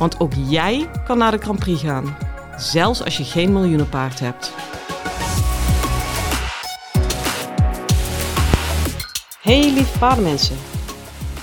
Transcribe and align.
Want 0.00 0.20
ook 0.20 0.32
jij 0.48 0.90
kan 1.04 1.18
naar 1.18 1.30
de 1.30 1.38
Grand 1.38 1.58
Prix 1.58 1.80
gaan, 1.80 2.16
zelfs 2.56 3.04
als 3.04 3.16
je 3.16 3.24
geen 3.24 3.52
miljoenenpaard 3.52 4.20
hebt. 4.20 4.52
Hey 9.40 9.72
lieve 9.72 9.98
paardenmensen. 9.98 10.56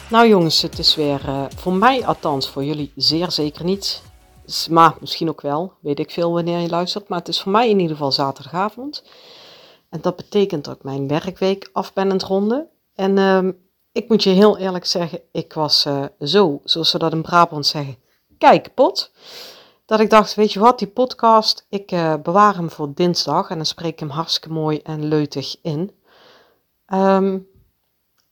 Nou 0.10 0.28
jongens, 0.28 0.62
het 0.62 0.80
is 0.80 0.96
weer 0.96 1.22
uh, 1.26 1.46
voor 1.56 1.74
mij 1.74 2.06
althans, 2.06 2.50
voor 2.50 2.64
jullie 2.64 2.92
zeer 2.96 3.32
zeker 3.32 3.66
niet. 3.66 4.04
Maar 4.70 4.96
misschien 5.00 5.30
ook 5.30 5.42
wel, 5.42 5.74
weet 5.82 6.00
ik 6.00 6.12
veel 6.12 6.32
wanneer 6.32 6.60
je 6.60 6.70
luistert. 6.70 7.08
Maar 7.08 7.20
het 7.20 7.28
is 7.28 7.42
voor 7.42 7.52
mij 7.52 7.70
in 7.70 7.80
ieder 7.80 7.96
geval 7.96 8.12
zaterdagavond. 8.12 9.04
En 9.90 10.02
dat 10.02 10.16
betekent 10.16 10.66
dat 10.66 10.84
mijn 10.84 11.08
werkweek 11.08 11.70
af 11.74 11.94
ben 11.94 12.10
het 12.10 12.24
ronden. 12.24 12.68
En 12.96 13.18
uh, 13.18 13.52
ik 13.92 14.10
moet 14.10 14.24
je 14.24 14.30
heel 14.30 14.58
eerlijk 14.58 14.86
zeggen, 14.86 15.22
ik 15.32 15.54
was 15.54 15.86
uh, 15.86 16.06
zo, 16.20 16.62
zoals 16.64 16.90
ze 16.90 16.98
dat 16.98 17.12
in 17.12 17.22
Brabant 17.22 17.66
zeggen, 17.66 17.98
kijk 18.38 18.74
pot. 18.74 19.12
Dat 19.86 20.00
ik 20.00 20.10
dacht, 20.10 20.36
weet 20.36 20.54
je 20.54 20.60
wat, 20.60 20.80
die 20.80 20.88
podcast, 20.88 21.66
ik 21.70 21.92
uh, 21.92 22.14
bewaar 22.24 22.56
hem 22.56 22.70
voor 22.70 22.92
dinsdag 22.94 23.50
en 23.50 23.56
dan 23.56 23.66
spreek 23.66 23.92
ik 23.92 24.00
hem 24.00 24.10
hartstikke 24.10 24.50
mooi 24.50 24.80
en 24.84 25.08
leutig 25.08 25.56
in. 25.62 25.92
Um, 26.94 27.48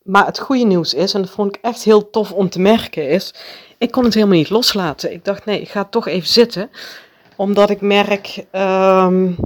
maar 0.06 0.26
het 0.26 0.40
goede 0.40 0.64
nieuws 0.64 0.94
is, 0.94 1.14
en 1.14 1.22
dat 1.22 1.30
vond 1.30 1.56
ik 1.56 1.62
echt 1.62 1.84
heel 1.84 2.10
tof 2.10 2.32
om 2.32 2.50
te 2.50 2.60
merken, 2.60 3.10
is, 3.10 3.34
ik 3.78 3.92
kon 3.92 4.04
het 4.04 4.14
helemaal 4.14 4.38
niet 4.38 4.50
loslaten. 4.50 5.14
Ik 5.14 5.26
dacht, 5.26 5.46
nee, 5.46 5.62
ik 5.62 5.70
ga 5.70 5.86
toch 5.86 6.08
even 6.08 6.28
zitten, 6.28 6.70
omdat 7.36 7.70
ik 7.70 7.82
merk, 7.82 8.46
um, 8.52 9.38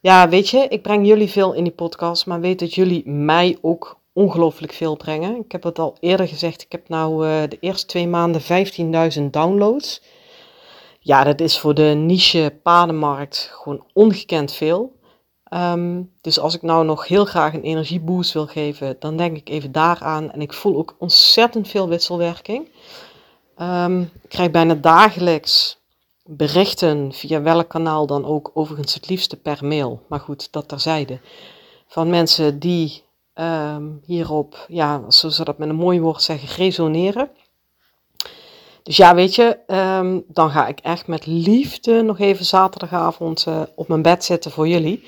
ja, 0.00 0.28
weet 0.28 0.48
je, 0.48 0.66
ik 0.68 0.82
breng 0.82 1.06
jullie 1.06 1.30
veel 1.30 1.52
in 1.52 1.64
die 1.64 1.72
podcast, 1.72 2.26
maar 2.26 2.40
weet 2.40 2.58
dat 2.58 2.74
jullie 2.74 3.08
mij 3.08 3.58
ook 3.60 3.98
ongelooflijk 4.14 4.72
veel 4.72 4.96
brengen. 4.96 5.36
Ik 5.36 5.52
heb 5.52 5.62
het 5.62 5.78
al 5.78 5.96
eerder 6.00 6.28
gezegd, 6.28 6.62
ik 6.62 6.72
heb 6.72 6.88
nou 6.88 7.26
uh, 7.26 7.42
de 7.48 7.58
eerste 7.60 7.86
twee 7.86 8.08
maanden 8.08 8.42
15.000 9.18 9.22
downloads. 9.30 10.02
Ja, 11.00 11.24
dat 11.24 11.40
is 11.40 11.58
voor 11.58 11.74
de 11.74 11.82
niche 11.82 12.58
padenmarkt 12.62 13.50
gewoon 13.52 13.84
ongekend 13.92 14.52
veel. 14.52 14.92
Um, 15.54 16.12
dus 16.20 16.38
als 16.38 16.54
ik 16.54 16.62
nou 16.62 16.84
nog 16.84 17.08
heel 17.08 17.24
graag 17.24 17.54
een 17.54 17.62
energieboost 17.62 18.32
wil 18.32 18.46
geven, 18.46 18.96
dan 18.98 19.16
denk 19.16 19.36
ik 19.36 19.48
even 19.48 19.72
daaraan. 19.72 20.32
En 20.32 20.40
ik 20.40 20.52
voel 20.52 20.76
ook 20.76 20.96
ontzettend 20.98 21.68
veel 21.68 21.88
wisselwerking. 21.88 22.68
Um, 23.58 24.00
ik 24.22 24.28
krijg 24.28 24.50
bijna 24.50 24.74
dagelijks 24.74 25.78
berichten 26.22 27.12
via 27.12 27.42
welk 27.42 27.68
kanaal 27.68 28.06
dan 28.06 28.24
ook, 28.24 28.50
overigens 28.54 28.94
het 28.94 29.08
liefste 29.08 29.36
per 29.36 29.58
mail. 29.64 30.02
Maar 30.08 30.20
goed, 30.20 30.52
dat 30.52 30.68
terzijde. 30.68 31.20
Van 31.86 32.10
mensen 32.10 32.58
die 32.58 33.02
um, 33.34 34.00
hierop, 34.04 34.66
ja, 34.68 35.02
zoals 35.08 35.36
ze 35.36 35.44
dat 35.44 35.58
met 35.58 35.68
een 35.68 35.74
mooi 35.74 36.00
woord 36.00 36.22
zeggen, 36.22 36.64
resoneren. 36.64 37.30
Dus 38.82 38.96
ja, 38.96 39.14
weet 39.14 39.34
je, 39.34 39.58
um, 39.66 40.24
dan 40.28 40.50
ga 40.50 40.66
ik 40.66 40.80
echt 40.80 41.06
met 41.06 41.26
liefde 41.26 42.02
nog 42.02 42.18
even 42.18 42.44
zaterdagavond 42.44 43.44
uh, 43.48 43.62
op 43.74 43.88
mijn 43.88 44.02
bed 44.02 44.24
zitten 44.24 44.50
voor 44.50 44.68
jullie. 44.68 45.04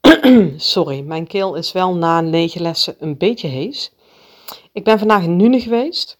Sorry, 0.56 1.00
mijn 1.00 1.26
keel 1.26 1.54
is 1.54 1.72
wel 1.72 1.94
na 1.94 2.20
negen 2.20 2.62
lessen 2.62 2.94
een 2.98 3.16
beetje 3.16 3.48
hees. 3.48 3.92
Ik 4.72 4.84
ben 4.84 4.98
vandaag 4.98 5.22
in 5.22 5.36
Nune 5.36 5.60
geweest. 5.60 6.18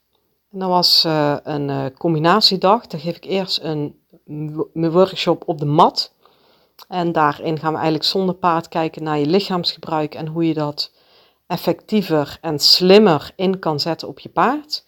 En 0.52 0.58
dat 0.58 0.68
was 0.68 1.04
uh, 1.06 1.36
een 1.42 1.68
uh, 1.68 1.84
combinatiedag. 1.98 2.86
Dan 2.86 3.00
geef 3.00 3.16
ik 3.16 3.24
eerst 3.24 3.60
een, 3.62 3.98
workshop 4.72 5.42
op 5.46 5.58
de 5.58 5.66
mat. 5.66 6.14
En 6.88 7.12
daarin 7.12 7.58
gaan 7.58 7.72
we 7.72 7.78
eigenlijk 7.78 8.04
zonder 8.04 8.34
paard 8.34 8.68
kijken 8.68 9.02
naar 9.02 9.18
je 9.18 9.26
lichaamsgebruik 9.26 10.14
en 10.14 10.26
hoe 10.26 10.46
je 10.46 10.54
dat 10.54 10.92
effectiever 11.50 12.38
en 12.40 12.58
slimmer 12.58 13.32
in 13.36 13.58
kan 13.58 13.80
zetten 13.80 14.08
op 14.08 14.18
je 14.18 14.28
paard. 14.28 14.84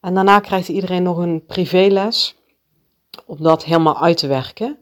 En 0.00 0.14
daarna 0.14 0.40
krijgt 0.40 0.68
iedereen 0.68 1.02
nog 1.02 1.16
een 1.16 1.44
privéles 1.46 2.34
om 3.26 3.42
dat 3.42 3.64
helemaal 3.64 4.02
uit 4.02 4.16
te 4.16 4.26
werken. 4.26 4.78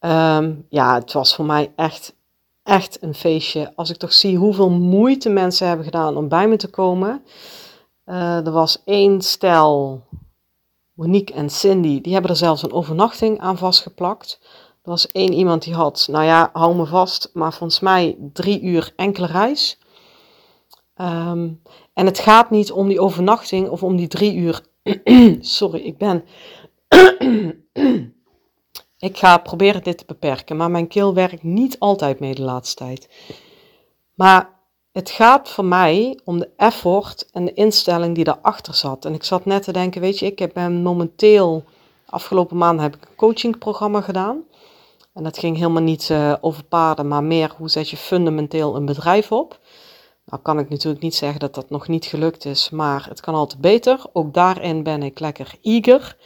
Um, 0.00 0.66
ja, 0.68 0.94
het 0.94 1.12
was 1.12 1.34
voor 1.34 1.44
mij 1.44 1.72
echt, 1.76 2.14
echt 2.62 3.02
een 3.02 3.14
feestje. 3.14 3.72
Als 3.74 3.90
ik 3.90 3.96
toch 3.96 4.12
zie 4.12 4.36
hoeveel 4.36 4.70
moeite 4.70 5.28
mensen 5.28 5.66
hebben 5.66 5.84
gedaan 5.84 6.16
om 6.16 6.28
bij 6.28 6.48
me 6.48 6.56
te 6.56 6.70
komen. 6.70 7.24
Uh, 8.06 8.46
er 8.46 8.52
was 8.52 8.82
één 8.84 9.22
stel, 9.22 10.02
Monique 10.92 11.34
en 11.34 11.50
Cindy, 11.50 12.00
die 12.00 12.12
hebben 12.12 12.30
er 12.30 12.36
zelfs 12.36 12.62
een 12.62 12.72
overnachting 12.72 13.40
aan 13.40 13.58
vastgeplakt. 13.58 14.38
Er 14.82 14.90
was 14.90 15.06
één 15.06 15.32
iemand 15.32 15.62
die 15.62 15.74
had, 15.74 16.08
nou 16.10 16.24
ja, 16.24 16.50
hou 16.52 16.76
me 16.76 16.86
vast, 16.86 17.30
maar 17.32 17.52
volgens 17.52 17.80
mij 17.80 18.16
drie 18.32 18.60
uur 18.60 18.92
enkele 18.96 19.26
reis. 19.26 19.78
Um, 21.00 21.62
en 21.94 22.06
het 22.06 22.18
gaat 22.18 22.50
niet 22.50 22.72
om 22.72 22.88
die 22.88 23.00
overnachting 23.00 23.68
of 23.68 23.82
om 23.82 23.96
die 23.96 24.08
drie 24.08 24.34
uur. 24.34 24.60
Sorry, 25.40 25.80
ik 25.80 25.98
ben. 25.98 26.24
ik 28.98 29.18
ga 29.18 29.38
proberen 29.38 29.82
dit 29.82 29.98
te 29.98 30.04
beperken, 30.06 30.56
maar 30.56 30.70
mijn 30.70 30.88
keel 30.88 31.14
werkt 31.14 31.42
niet 31.42 31.78
altijd 31.78 32.20
mee 32.20 32.34
de 32.34 32.42
laatste 32.42 32.84
tijd. 32.84 33.08
Maar 34.14 34.58
het 34.92 35.10
gaat 35.10 35.48
voor 35.48 35.64
mij 35.64 36.18
om 36.24 36.38
de 36.38 36.48
effort 36.56 37.28
en 37.32 37.44
de 37.44 37.54
instelling 37.54 38.14
die 38.14 38.24
daarachter 38.24 38.74
zat. 38.74 39.04
En 39.04 39.14
ik 39.14 39.24
zat 39.24 39.44
net 39.44 39.62
te 39.62 39.72
denken, 39.72 40.00
weet 40.00 40.18
je, 40.18 40.26
ik 40.26 40.38
heb 40.38 40.54
momenteel, 40.68 41.64
afgelopen 42.06 42.56
maanden 42.56 42.82
heb 42.82 42.96
ik 42.96 43.02
een 43.02 43.16
coachingprogramma 43.16 44.00
gedaan. 44.00 44.42
En 45.14 45.22
dat 45.22 45.38
ging 45.38 45.56
helemaal 45.56 45.82
niet 45.82 46.08
uh, 46.08 46.34
over 46.40 46.64
paarden, 46.64 47.08
maar 47.08 47.24
meer 47.24 47.54
hoe 47.56 47.68
zet 47.68 47.90
je 47.90 47.96
fundamenteel 47.96 48.76
een 48.76 48.84
bedrijf 48.84 49.32
op. 49.32 49.58
Nou 50.24 50.42
kan 50.42 50.58
ik 50.58 50.68
natuurlijk 50.68 51.02
niet 51.02 51.14
zeggen 51.14 51.40
dat 51.40 51.54
dat 51.54 51.70
nog 51.70 51.88
niet 51.88 52.04
gelukt 52.04 52.44
is, 52.44 52.70
maar 52.70 53.06
het 53.08 53.20
kan 53.20 53.34
altijd 53.34 53.60
beter. 53.60 54.00
Ook 54.12 54.34
daarin 54.34 54.82
ben 54.82 55.02
ik 55.02 55.20
lekker 55.20 55.54
eager. 55.62 56.16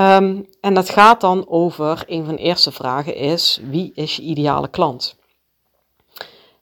Um, 0.00 0.48
en 0.60 0.74
dat 0.74 0.88
gaat 0.88 1.20
dan 1.20 1.48
over, 1.48 2.04
een 2.06 2.24
van 2.24 2.34
de 2.34 2.42
eerste 2.42 2.72
vragen 2.72 3.16
is, 3.16 3.60
wie 3.70 3.92
is 3.94 4.16
je 4.16 4.22
ideale 4.22 4.68
klant? 4.68 5.16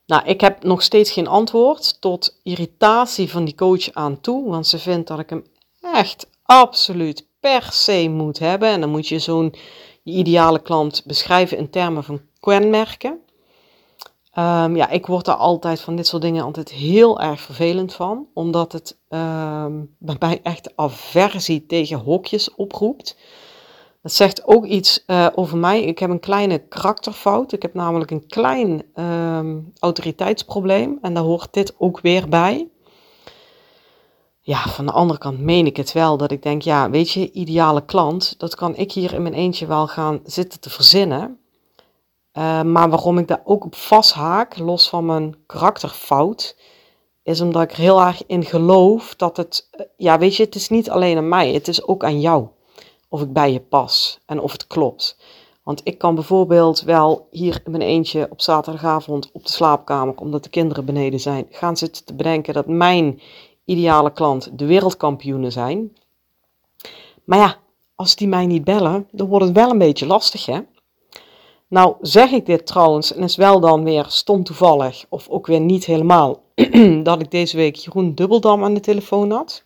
Nou, 0.05 0.25
ik 0.25 0.41
heb 0.41 0.63
nog 0.63 0.81
steeds 0.81 1.11
geen 1.11 1.27
antwoord 1.27 2.01
tot 2.01 2.39
irritatie 2.43 3.29
van 3.29 3.45
die 3.45 3.55
coach 3.55 3.93
aan 3.93 4.21
toe, 4.21 4.49
want 4.49 4.67
ze 4.67 4.79
vindt 4.79 5.07
dat 5.07 5.19
ik 5.19 5.29
hem 5.29 5.45
echt 5.81 6.29
absoluut 6.43 7.27
per 7.39 7.67
se 7.71 8.09
moet 8.09 8.39
hebben. 8.39 8.69
En 8.69 8.81
dan 8.81 8.89
moet 8.89 9.07
je 9.07 9.19
zo'n 9.19 9.55
ideale 10.03 10.61
klant 10.61 11.03
beschrijven 11.05 11.57
in 11.57 11.69
termen 11.69 12.03
van 12.03 12.21
kenmerken. 12.39 13.19
Um, 14.39 14.75
ja, 14.75 14.89
ik 14.89 15.05
word 15.05 15.25
daar 15.25 15.35
altijd 15.35 15.81
van 15.81 15.95
dit 15.95 16.07
soort 16.07 16.21
dingen 16.21 16.43
altijd 16.43 16.69
heel 16.69 17.19
erg 17.19 17.41
vervelend 17.41 17.93
van, 17.93 18.27
omdat 18.33 18.71
het 18.71 18.99
um, 19.09 19.95
bij 19.99 20.15
mij 20.19 20.39
echt 20.43 20.75
aversie 20.75 21.65
tegen 21.65 21.99
hokjes 21.99 22.55
oproept. 22.55 23.17
Dat 24.01 24.11
zegt 24.11 24.47
ook 24.47 24.65
iets 24.65 25.03
uh, 25.07 25.27
over 25.35 25.57
mij. 25.57 25.83
Ik 25.83 25.99
heb 25.99 26.09
een 26.09 26.19
kleine 26.19 26.57
karakterfout. 26.57 27.51
Ik 27.51 27.61
heb 27.61 27.73
namelijk 27.73 28.11
een 28.11 28.27
klein 28.27 28.83
um, 28.95 29.71
autoriteitsprobleem 29.79 30.97
en 31.01 31.13
daar 31.13 31.23
hoort 31.23 31.53
dit 31.53 31.75
ook 31.77 31.99
weer 31.99 32.29
bij. 32.29 32.67
Ja, 34.39 34.57
van 34.57 34.85
de 34.85 34.91
andere 34.91 35.19
kant 35.19 35.39
meen 35.39 35.65
ik 35.65 35.77
het 35.77 35.91
wel 35.91 36.17
dat 36.17 36.31
ik 36.31 36.43
denk, 36.43 36.61
ja, 36.61 36.89
weet 36.89 37.11
je, 37.11 37.31
ideale 37.31 37.85
klant, 37.85 38.39
dat 38.39 38.55
kan 38.55 38.75
ik 38.75 38.91
hier 38.91 39.13
in 39.13 39.21
mijn 39.21 39.33
eentje 39.33 39.65
wel 39.65 39.87
gaan 39.87 40.19
zitten 40.23 40.59
te 40.59 40.69
verzinnen. 40.69 41.37
Uh, 42.37 42.61
maar 42.61 42.89
waarom 42.89 43.17
ik 43.17 43.27
daar 43.27 43.41
ook 43.43 43.65
op 43.65 43.75
vasthaak, 43.75 44.57
los 44.57 44.89
van 44.89 45.05
mijn 45.05 45.35
karakterfout, 45.45 46.57
is 47.23 47.41
omdat 47.41 47.61
ik 47.61 47.71
er 47.71 47.77
heel 47.77 48.01
erg 48.01 48.25
in 48.25 48.45
geloof 48.45 49.15
dat 49.15 49.37
het, 49.37 49.69
uh, 49.71 49.85
ja 49.97 50.17
weet 50.17 50.35
je, 50.35 50.43
het 50.43 50.55
is 50.55 50.69
niet 50.69 50.89
alleen 50.89 51.17
aan 51.17 51.29
mij, 51.29 51.53
het 51.53 51.67
is 51.67 51.87
ook 51.87 52.03
aan 52.03 52.21
jou. 52.21 52.47
Of 53.09 53.21
ik 53.21 53.33
bij 53.33 53.51
je 53.51 53.59
pas 53.59 54.19
en 54.25 54.39
of 54.39 54.51
het 54.51 54.67
klopt. 54.67 55.17
Want 55.63 55.81
ik 55.83 55.97
kan 55.97 56.15
bijvoorbeeld 56.15 56.81
wel 56.81 57.27
hier 57.31 57.61
in 57.65 57.71
mijn 57.71 57.83
eentje 57.83 58.27
op 58.29 58.41
zaterdagavond 58.41 59.31
op 59.31 59.45
de 59.45 59.51
slaapkamer, 59.51 60.15
omdat 60.15 60.43
de 60.43 60.49
kinderen 60.49 60.85
beneden 60.85 61.19
zijn, 61.19 61.45
gaan 61.49 61.77
zitten 61.77 62.05
te 62.05 62.13
bedenken 62.13 62.53
dat 62.53 62.67
mijn 62.67 63.21
ideale 63.65 64.11
klant 64.11 64.59
de 64.59 64.65
wereldkampioenen 64.65 65.51
zijn. 65.51 65.97
Maar 67.23 67.39
ja, 67.39 67.57
als 67.95 68.15
die 68.15 68.27
mij 68.27 68.45
niet 68.45 68.63
bellen, 68.63 69.07
dan 69.11 69.27
wordt 69.27 69.45
het 69.45 69.55
wel 69.55 69.69
een 69.69 69.77
beetje 69.77 70.05
lastig, 70.05 70.45
hè? 70.45 70.59
Nou 71.73 71.95
zeg 72.01 72.31
ik 72.31 72.45
dit 72.45 72.65
trouwens, 72.65 73.13
en 73.13 73.23
is 73.23 73.35
wel 73.35 73.59
dan 73.59 73.83
weer 73.83 74.05
stom 74.07 74.43
toevallig, 74.43 75.05
of 75.09 75.29
ook 75.29 75.47
weer 75.47 75.59
niet 75.59 75.85
helemaal, 75.85 76.43
dat 77.03 77.21
ik 77.21 77.31
deze 77.31 77.57
week 77.57 77.75
Jeroen 77.75 78.15
Dubbeldam 78.15 78.63
aan 78.63 78.73
de 78.73 78.79
telefoon 78.79 79.31
had. 79.31 79.63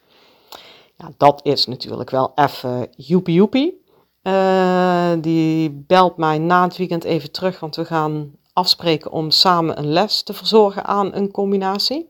Ja, 0.98 1.12
dat 1.18 1.40
is 1.44 1.66
natuurlijk 1.66 2.10
wel 2.10 2.32
even 2.36 2.88
joepie 2.98 3.34
joepie. 3.34 3.84
Eh, 4.22 5.12
die 5.22 5.84
belt 5.88 6.18
mij 6.18 6.38
na 6.38 6.64
het 6.64 6.78
weekend 6.78 7.04
even 7.04 7.32
terug, 7.32 7.60
want 7.60 7.76
we 7.76 7.86
gaan 7.86 8.32
afspreken 8.54 9.12
om 9.12 9.32
samen 9.32 9.78
een 9.78 9.92
les 9.92 10.24
te 10.24 10.34
verzorgen 10.34 10.86
aan 10.86 11.14
een 11.14 11.32
combinatie. 11.32 12.10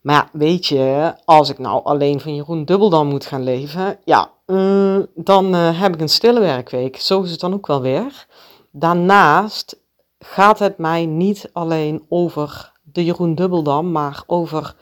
Maar 0.00 0.28
weet 0.32 0.66
je, 0.66 1.14
als 1.24 1.50
ik 1.50 1.58
nou 1.58 1.84
alleen 1.84 2.20
van 2.20 2.34
Jeroen 2.34 2.64
Dubbeldam 2.64 3.06
moet 3.06 3.26
gaan 3.26 3.42
leven, 3.42 3.98
ja, 4.04 4.30
uh, 4.46 4.98
dan 5.14 5.54
uh, 5.54 5.80
heb 5.80 5.94
ik 5.94 6.00
een 6.00 6.08
stille 6.08 6.40
werkweek. 6.40 6.96
Zo 6.96 7.22
is 7.22 7.30
het 7.30 7.40
dan 7.40 7.54
ook 7.54 7.66
wel 7.66 7.80
weer. 7.80 8.26
Daarnaast 8.70 9.80
gaat 10.18 10.58
het 10.58 10.78
mij 10.78 11.06
niet 11.06 11.50
alleen 11.52 12.04
over 12.08 12.72
de 12.82 13.04
Jeroen 13.04 13.34
Dubbeldam, 13.34 13.92
maar 13.92 14.22
over 14.26 14.74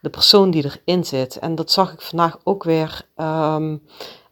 de 0.00 0.10
persoon 0.10 0.50
die 0.50 0.64
erin 0.64 1.04
zit. 1.04 1.38
En 1.38 1.54
dat 1.54 1.70
zag 1.70 1.92
ik 1.92 2.00
vandaag 2.00 2.38
ook 2.44 2.64
weer. 2.64 3.08
Um, 3.16 3.82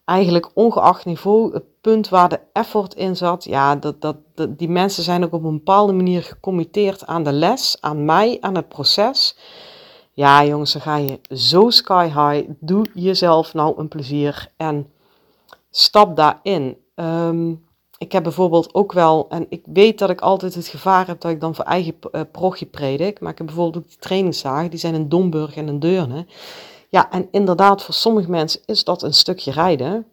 eigenlijk 0.05 0.51
ongeacht 0.55 1.05
niveau, 1.05 1.53
het 1.53 1.65
punt 1.81 2.09
waar 2.09 2.29
de 2.29 2.41
effort 2.53 2.95
in 2.95 3.17
zat, 3.17 3.45
ja, 3.45 3.77
dat, 3.77 4.01
dat, 4.01 4.17
dat, 4.35 4.59
die 4.59 4.69
mensen 4.69 5.03
zijn 5.03 5.25
ook 5.25 5.33
op 5.33 5.45
een 5.45 5.57
bepaalde 5.57 5.93
manier 5.93 6.23
gecommitteerd 6.23 7.07
aan 7.07 7.23
de 7.23 7.33
les, 7.33 7.77
aan 7.81 8.05
mij, 8.05 8.39
aan 8.41 8.55
het 8.55 8.69
proces. 8.69 9.37
Ja, 10.21 10.45
jongens, 10.45 10.73
dan 10.73 10.83
ga 10.83 10.97
je 10.97 11.21
zo 11.31 11.71
sky 11.71 12.05
high. 12.05 12.49
Doe 12.59 12.87
jezelf 12.95 13.55
nou 13.55 13.79
een 13.79 13.89
plezier 13.89 14.53
en 14.57 14.93
stap 15.71 16.17
daarin. 16.17 16.77
Um, 16.95 17.67
ik 17.99 18.13
heb 18.13 18.23
bijvoorbeeld 18.23 18.75
ook 18.75 18.93
wel, 18.93 19.27
en 19.29 19.47
ik 19.49 19.63
weet 19.65 19.99
dat 19.99 20.11
ik 20.11 20.21
altijd 20.21 20.55
het 20.55 20.67
gevaar 20.67 21.07
heb 21.07 21.21
dat 21.21 21.31
ik 21.31 21.41
dan 21.41 21.55
voor 21.55 21.65
eigen 21.65 21.95
uh, 22.13 22.21
predik, 22.71 23.21
maar 23.21 23.31
ik 23.31 23.39
heb 23.39 23.47
bijvoorbeeld 23.47 23.85
ook 23.85 23.89
die 23.89 23.99
trainingsdagen, 23.99 24.71
die 24.71 24.79
zijn 24.79 24.95
in 24.95 25.09
Domburg 25.09 25.57
en 25.57 25.69
in 25.69 25.79
Deurne. 25.79 26.27
Ja, 26.89 27.11
en 27.11 27.29
inderdaad, 27.31 27.83
voor 27.83 27.95
sommige 27.95 28.31
mensen 28.31 28.61
is 28.67 28.85
dat 28.85 29.03
een 29.03 29.15
stukje 29.15 29.51
rijden. 29.51 30.07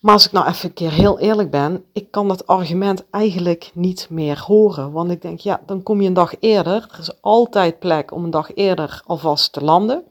Maar 0.00 0.14
als 0.14 0.26
ik 0.26 0.32
nou 0.32 0.48
even 0.48 0.68
een 0.68 0.74
keer 0.74 0.90
heel 0.90 1.18
eerlijk 1.18 1.50
ben, 1.50 1.84
ik 1.92 2.10
kan 2.10 2.28
dat 2.28 2.46
argument 2.46 3.04
eigenlijk 3.10 3.70
niet 3.74 4.06
meer 4.10 4.42
horen. 4.46 4.92
Want 4.92 5.10
ik 5.10 5.22
denk, 5.22 5.40
ja, 5.40 5.60
dan 5.66 5.82
kom 5.82 6.00
je 6.00 6.06
een 6.06 6.14
dag 6.14 6.34
eerder. 6.40 6.88
Er 6.92 6.98
is 6.98 7.22
altijd 7.22 7.78
plek 7.78 8.12
om 8.12 8.24
een 8.24 8.30
dag 8.30 8.54
eerder 8.54 9.02
alvast 9.06 9.52
te 9.52 9.64
landen. 9.64 10.04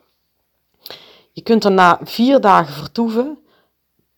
Je 1.31 1.41
kunt 1.41 1.62
daarna 1.62 2.00
vier 2.03 2.41
dagen 2.41 2.74
vertoeven. 2.74 3.38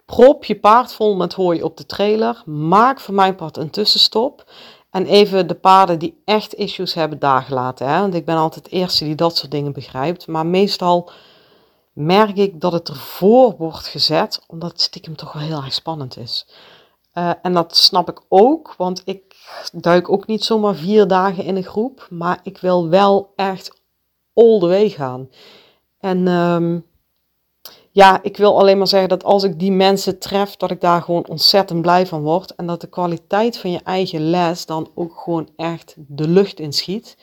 Prop 0.05 0.45
je 0.45 0.59
paard 0.59 0.93
vol 0.93 1.15
met 1.15 1.33
hooi 1.33 1.63
op 1.63 1.77
de 1.77 1.85
trailer. 1.85 2.43
Maak 2.45 2.99
voor 2.99 3.13
mijn 3.13 3.35
part 3.35 3.57
een 3.57 3.69
tussenstop. 3.69 4.51
En 4.89 5.05
even 5.05 5.47
de 5.47 5.55
paarden 5.55 5.99
die 5.99 6.21
echt 6.25 6.53
issues 6.53 6.93
hebben 6.93 7.19
daar 7.19 7.41
gelaten. 7.41 7.87
Hè? 7.87 7.99
Want 7.99 8.13
ik 8.13 8.25
ben 8.25 8.35
altijd 8.35 8.65
de 8.65 8.71
eerste 8.71 9.05
die 9.05 9.15
dat 9.15 9.37
soort 9.37 9.51
dingen 9.51 9.73
begrijpt. 9.73 10.27
Maar 10.27 10.45
meestal 10.45 11.11
merk 11.93 12.37
ik 12.37 12.61
dat 12.61 12.71
het 12.71 12.89
ervoor 12.89 13.55
wordt 13.57 13.87
gezet, 13.87 14.43
omdat 14.47 14.71
het 14.71 14.81
stiekem 14.81 15.15
toch 15.15 15.33
wel 15.33 15.43
heel 15.43 15.63
erg 15.63 15.73
spannend 15.73 16.17
is. 16.17 16.47
Uh, 17.13 17.31
en 17.41 17.53
dat 17.53 17.75
snap 17.75 18.09
ik 18.09 18.21
ook, 18.27 18.75
want 18.77 19.01
ik 19.05 19.35
duik 19.73 20.09
ook 20.09 20.27
niet 20.27 20.43
zomaar 20.43 20.75
vier 20.75 21.07
dagen 21.07 21.43
in 21.43 21.55
een 21.55 21.63
groep. 21.63 22.07
Maar 22.09 22.39
ik 22.43 22.57
wil 22.57 22.89
wel 22.89 23.33
echt 23.35 23.81
all 24.33 24.59
the 24.59 24.67
way 24.67 24.89
gaan. 24.89 25.29
En 25.99 26.27
um, 26.27 26.85
ja, 27.91 28.23
ik 28.23 28.37
wil 28.37 28.59
alleen 28.59 28.77
maar 28.77 28.87
zeggen 28.87 29.09
dat 29.09 29.23
als 29.23 29.43
ik 29.43 29.59
die 29.59 29.71
mensen 29.71 30.19
tref, 30.19 30.55
dat 30.55 30.71
ik 30.71 30.81
daar 30.81 31.01
gewoon 31.01 31.27
ontzettend 31.27 31.81
blij 31.81 32.07
van 32.07 32.21
word. 32.21 32.55
En 32.55 32.67
dat 32.67 32.81
de 32.81 32.87
kwaliteit 32.87 33.57
van 33.57 33.71
je 33.71 33.79
eigen 33.83 34.29
les 34.29 34.65
dan 34.65 34.91
ook 34.95 35.19
gewoon 35.19 35.49
echt 35.55 35.95
de 35.97 36.27
lucht 36.27 36.59
inschiet. 36.59 37.17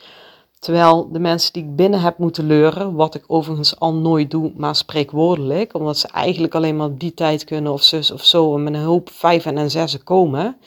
Terwijl 0.59 1.09
de 1.11 1.19
mensen 1.19 1.53
die 1.53 1.63
ik 1.63 1.75
binnen 1.75 2.01
heb 2.01 2.17
moeten 2.17 2.47
leuren, 2.47 2.95
wat 2.95 3.15
ik 3.15 3.23
overigens 3.27 3.79
al 3.79 3.93
nooit 3.93 4.31
doe, 4.31 4.51
maar 4.55 4.75
spreekwoordelijk, 4.75 5.73
omdat 5.73 5.97
ze 5.97 6.07
eigenlijk 6.07 6.55
alleen 6.55 6.75
maar 6.75 6.97
die 6.97 7.13
tijd 7.13 7.43
kunnen 7.43 7.71
of 7.71 7.83
zus 7.83 8.11
of 8.11 8.25
zo 8.25 8.55
en 8.55 8.63
met 8.63 8.73
een 8.73 8.83
hoop 8.83 9.09
vijf 9.09 9.45
en 9.45 9.71
zes 9.71 10.03
komen. 10.03 10.57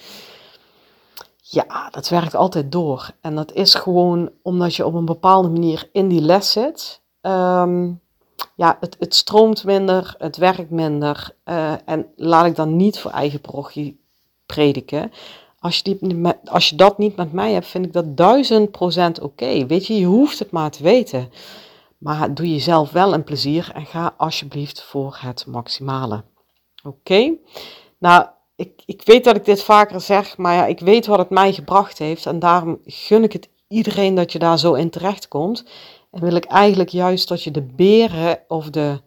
Ja, 1.42 1.88
dat 1.90 2.08
werkt 2.08 2.34
altijd 2.34 2.72
door. 2.72 3.10
En 3.20 3.34
dat 3.34 3.52
is 3.52 3.74
gewoon 3.74 4.30
omdat 4.42 4.74
je 4.74 4.86
op 4.86 4.94
een 4.94 5.04
bepaalde 5.04 5.48
manier 5.48 5.88
in 5.92 6.08
die 6.08 6.20
les 6.20 6.52
zit. 6.52 7.00
Um, 7.20 8.00
ja, 8.56 8.76
het, 8.80 8.96
het 8.98 9.14
stroomt 9.14 9.64
minder, 9.64 10.14
het 10.18 10.36
werkt 10.36 10.70
minder. 10.70 11.34
Uh, 11.44 11.72
en 11.84 12.06
laat 12.16 12.46
ik 12.46 12.56
dan 12.56 12.76
niet 12.76 12.98
voor 12.98 13.10
eigen 13.10 13.40
parochie 13.40 14.00
prediken. 14.46 15.12
Als 15.62 15.80
je, 15.82 16.36
als 16.44 16.68
je 16.68 16.76
dat 16.76 16.98
niet 16.98 17.16
met 17.16 17.32
mij 17.32 17.52
hebt, 17.52 17.66
vind 17.66 17.86
ik 17.86 17.92
dat 17.92 18.16
duizend 18.16 18.70
procent 18.70 19.20
oké. 19.20 19.66
Weet 19.66 19.86
je, 19.86 19.98
je 19.98 20.06
hoeft 20.06 20.38
het 20.38 20.50
maar 20.50 20.70
te 20.70 20.82
weten. 20.82 21.30
Maar 21.98 22.34
doe 22.34 22.50
jezelf 22.50 22.90
wel 22.90 23.14
een 23.14 23.24
plezier 23.24 23.70
en 23.74 23.86
ga 23.86 24.14
alsjeblieft 24.16 24.82
voor 24.82 25.16
het 25.20 25.46
maximale. 25.46 26.24
Oké? 26.82 27.34
Nou, 27.98 28.26
ik, 28.56 28.82
ik 28.86 29.02
weet 29.04 29.24
dat 29.24 29.36
ik 29.36 29.44
dit 29.44 29.62
vaker 29.62 30.00
zeg, 30.00 30.36
maar 30.36 30.54
ja, 30.54 30.66
ik 30.66 30.80
weet 30.80 31.06
wat 31.06 31.18
het 31.18 31.30
mij 31.30 31.52
gebracht 31.52 31.98
heeft. 31.98 32.26
En 32.26 32.38
daarom 32.38 32.78
gun 32.84 33.22
ik 33.22 33.32
het 33.32 33.48
iedereen 33.68 34.14
dat 34.14 34.32
je 34.32 34.38
daar 34.38 34.58
zo 34.58 34.72
in 34.74 34.90
terecht 34.90 35.28
komt. 35.28 35.64
En 36.10 36.20
wil 36.20 36.34
ik 36.34 36.44
eigenlijk 36.44 36.90
juist 36.90 37.28
dat 37.28 37.42
je 37.42 37.50
de 37.50 37.62
beren 37.62 38.38
of 38.48 38.70
de 38.70 39.00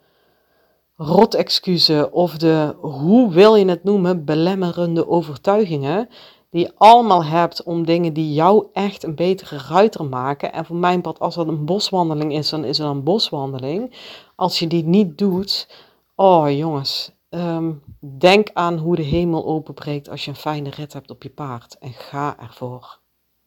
rotexcuses 0.96 2.10
of 2.10 2.38
de, 2.38 2.76
hoe 2.82 3.32
wil 3.32 3.56
je 3.56 3.66
het 3.66 3.84
noemen, 3.84 4.26
belemmerende 4.26 5.08
overtuigingen, 5.08 6.10
die 6.56 6.64
je 6.64 6.74
allemaal 6.78 7.24
hebt 7.24 7.64
om 7.64 7.86
dingen 7.86 8.14
die 8.14 8.34
jou 8.34 8.68
echt 8.74 9.04
een 9.04 9.16
betere 9.16 9.58
ruiter 9.58 10.06
maken. 10.06 10.54
En 10.54 10.66
voor 10.66 10.76
mijn 10.76 11.02
part, 11.02 11.20
als 11.20 11.36
dat 11.36 11.48
een 11.48 11.66
boswandeling 11.66 12.34
is, 12.34 12.50
dan 12.50 12.64
is 12.64 12.78
het 12.78 12.88
een 12.88 13.04
boswandeling. 13.04 13.96
Als 14.36 14.60
je 14.60 14.68
die 14.68 14.84
niet 14.84 15.18
doet, 15.18 15.68
oh 16.16 16.52
jongens, 16.52 17.12
ehm, 17.30 17.72
denk 18.00 18.50
aan 18.54 18.78
hoe 18.78 18.96
de 18.96 19.02
hemel 19.02 19.46
openbreekt 19.46 20.10
als 20.10 20.26
je 20.26 20.32
een 20.32 20.38
fijne 20.38 20.70
rit 20.70 20.94
hebt 20.94 21.10
op 21.10 21.24
je 21.24 21.30
paard. 21.30 21.78
En 21.78 21.94
ga 21.94 22.40
ervoor. 22.40 23.00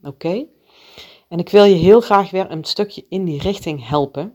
Oké? 0.03 0.47
En 1.29 1.39
ik 1.39 1.49
wil 1.49 1.65
je 1.65 1.75
heel 1.75 2.01
graag 2.01 2.31
weer 2.31 2.51
een 2.51 2.65
stukje 2.65 3.05
in 3.09 3.25
die 3.25 3.41
richting 3.41 3.89
helpen. 3.89 4.35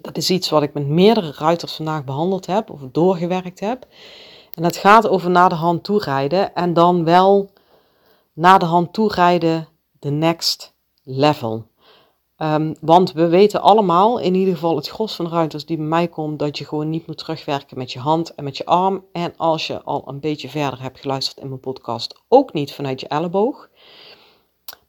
Dat 0.00 0.16
is 0.16 0.30
iets 0.30 0.50
wat 0.50 0.62
ik 0.62 0.74
met 0.74 0.86
meerdere 0.86 1.32
ruiters 1.36 1.74
vandaag 1.74 2.04
behandeld 2.04 2.46
heb 2.46 2.70
of 2.70 2.80
doorgewerkt 2.92 3.60
heb. 3.60 3.86
En 4.54 4.62
dat 4.62 4.76
gaat 4.76 5.08
over 5.08 5.30
naar 5.30 5.48
de 5.48 5.54
hand 5.54 5.84
toerijden 5.84 6.54
en 6.54 6.72
dan 6.72 7.04
wel 7.04 7.50
naar 8.38 8.58
de 8.58 8.64
hand 8.64 8.92
toerijden 8.92 9.68
de 9.98 10.10
next 10.10 10.74
level. 11.02 11.66
Um, 12.36 12.74
want 12.80 13.12
we 13.12 13.28
weten 13.28 13.60
allemaal, 13.60 14.18
in 14.18 14.34
ieder 14.34 14.54
geval 14.54 14.76
het 14.76 14.88
gros 14.88 15.14
van 15.14 15.24
de 15.24 15.30
ruiters 15.30 15.66
die 15.66 15.76
bij 15.76 15.86
mij 15.86 16.08
komt, 16.08 16.38
dat 16.38 16.58
je 16.58 16.64
gewoon 16.64 16.90
niet 16.90 17.06
moet 17.06 17.18
terugwerken 17.18 17.78
met 17.78 17.92
je 17.92 17.98
hand 17.98 18.34
en 18.34 18.44
met 18.44 18.56
je 18.56 18.64
arm. 18.64 19.04
En 19.12 19.34
als 19.36 19.66
je 19.66 19.82
al 19.82 20.02
een 20.06 20.20
beetje 20.20 20.48
verder 20.48 20.82
hebt 20.82 21.00
geluisterd 21.00 21.38
in 21.38 21.48
mijn 21.48 21.60
podcast, 21.60 22.20
ook 22.28 22.52
niet 22.52 22.72
vanuit 22.72 23.00
je 23.00 23.08
elleboog. 23.08 23.68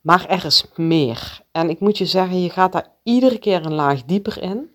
Maar 0.02 0.26
er 0.26 0.46
is 0.46 0.66
meer. 0.76 1.42
En 1.52 1.70
ik 1.70 1.80
moet 1.80 1.98
je 1.98 2.06
zeggen, 2.06 2.42
je 2.42 2.50
gaat 2.50 2.72
daar 2.72 2.92
iedere 3.04 3.38
keer 3.38 3.66
een 3.66 3.74
laag 3.74 4.04
dieper 4.04 4.42
in. 4.42 4.72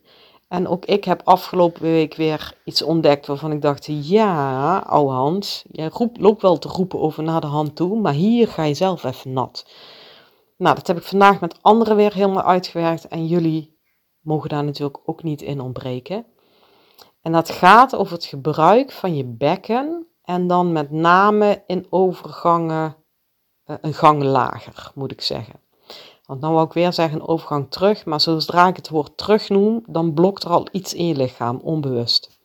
En 0.55 0.69
ook 0.69 0.85
ik 0.85 1.05
heb 1.05 1.21
afgelopen 1.25 1.83
week 1.83 2.15
weer 2.15 2.57
iets 2.65 2.83
ontdekt 2.83 3.27
waarvan 3.27 3.53
ik 3.53 3.63
dacht, 3.63 3.87
ja, 3.87 4.79
ouwe 4.79 5.13
Hans, 5.13 5.65
roep, 5.73 6.21
loopt 6.21 6.43
wel 6.43 6.59
te 6.59 6.69
roepen 6.69 7.01
over 7.01 7.23
naar 7.23 7.41
de 7.41 7.47
hand 7.47 7.77
toe, 7.77 8.01
maar 8.01 8.13
hier 8.13 8.49
ga 8.49 8.63
je 8.63 8.75
zelf 8.75 9.05
even 9.05 9.33
nat. 9.33 9.67
Nou, 10.57 10.75
dat 10.75 10.87
heb 10.87 10.97
ik 10.97 11.03
vandaag 11.03 11.41
met 11.41 11.63
anderen 11.63 11.97
weer 11.97 12.15
helemaal 12.15 12.43
uitgewerkt 12.43 13.09
en 13.09 13.27
jullie 13.27 13.79
mogen 14.21 14.49
daar 14.49 14.65
natuurlijk 14.65 14.99
ook 15.05 15.23
niet 15.23 15.43
in 15.43 15.61
ontbreken. 15.61 16.27
En 17.23 17.33
dat 17.33 17.51
gaat 17.51 17.97
over 17.97 18.15
het 18.15 18.25
gebruik 18.25 18.93
van 18.93 19.17
je 19.17 19.25
bekken 19.25 20.07
en 20.23 20.47
dan 20.47 20.73
met 20.73 20.91
name 20.91 21.63
in 21.67 21.87
overgangen 21.91 22.97
eh, 23.65 23.77
een 23.81 23.95
gang 23.95 24.23
lager, 24.23 24.91
moet 24.95 25.13
ik 25.13 25.21
zeggen. 25.21 25.64
Want 26.27 26.41
nou 26.41 26.55
wil 26.55 26.65
ik 26.65 26.73
weer 26.73 26.93
zeggen 26.93 27.29
overgang 27.29 27.71
terug, 27.71 28.05
maar 28.05 28.21
zodra 28.21 28.67
ik 28.67 28.77
het 28.77 28.89
woord 28.89 29.17
terug 29.17 29.49
noem, 29.49 29.83
dan 29.87 30.15
blokt 30.15 30.45
er 30.45 30.51
al 30.51 30.67
iets 30.73 30.95
in 30.95 31.07
je 31.07 31.15
lichaam, 31.15 31.61
onbewust. 31.63 32.39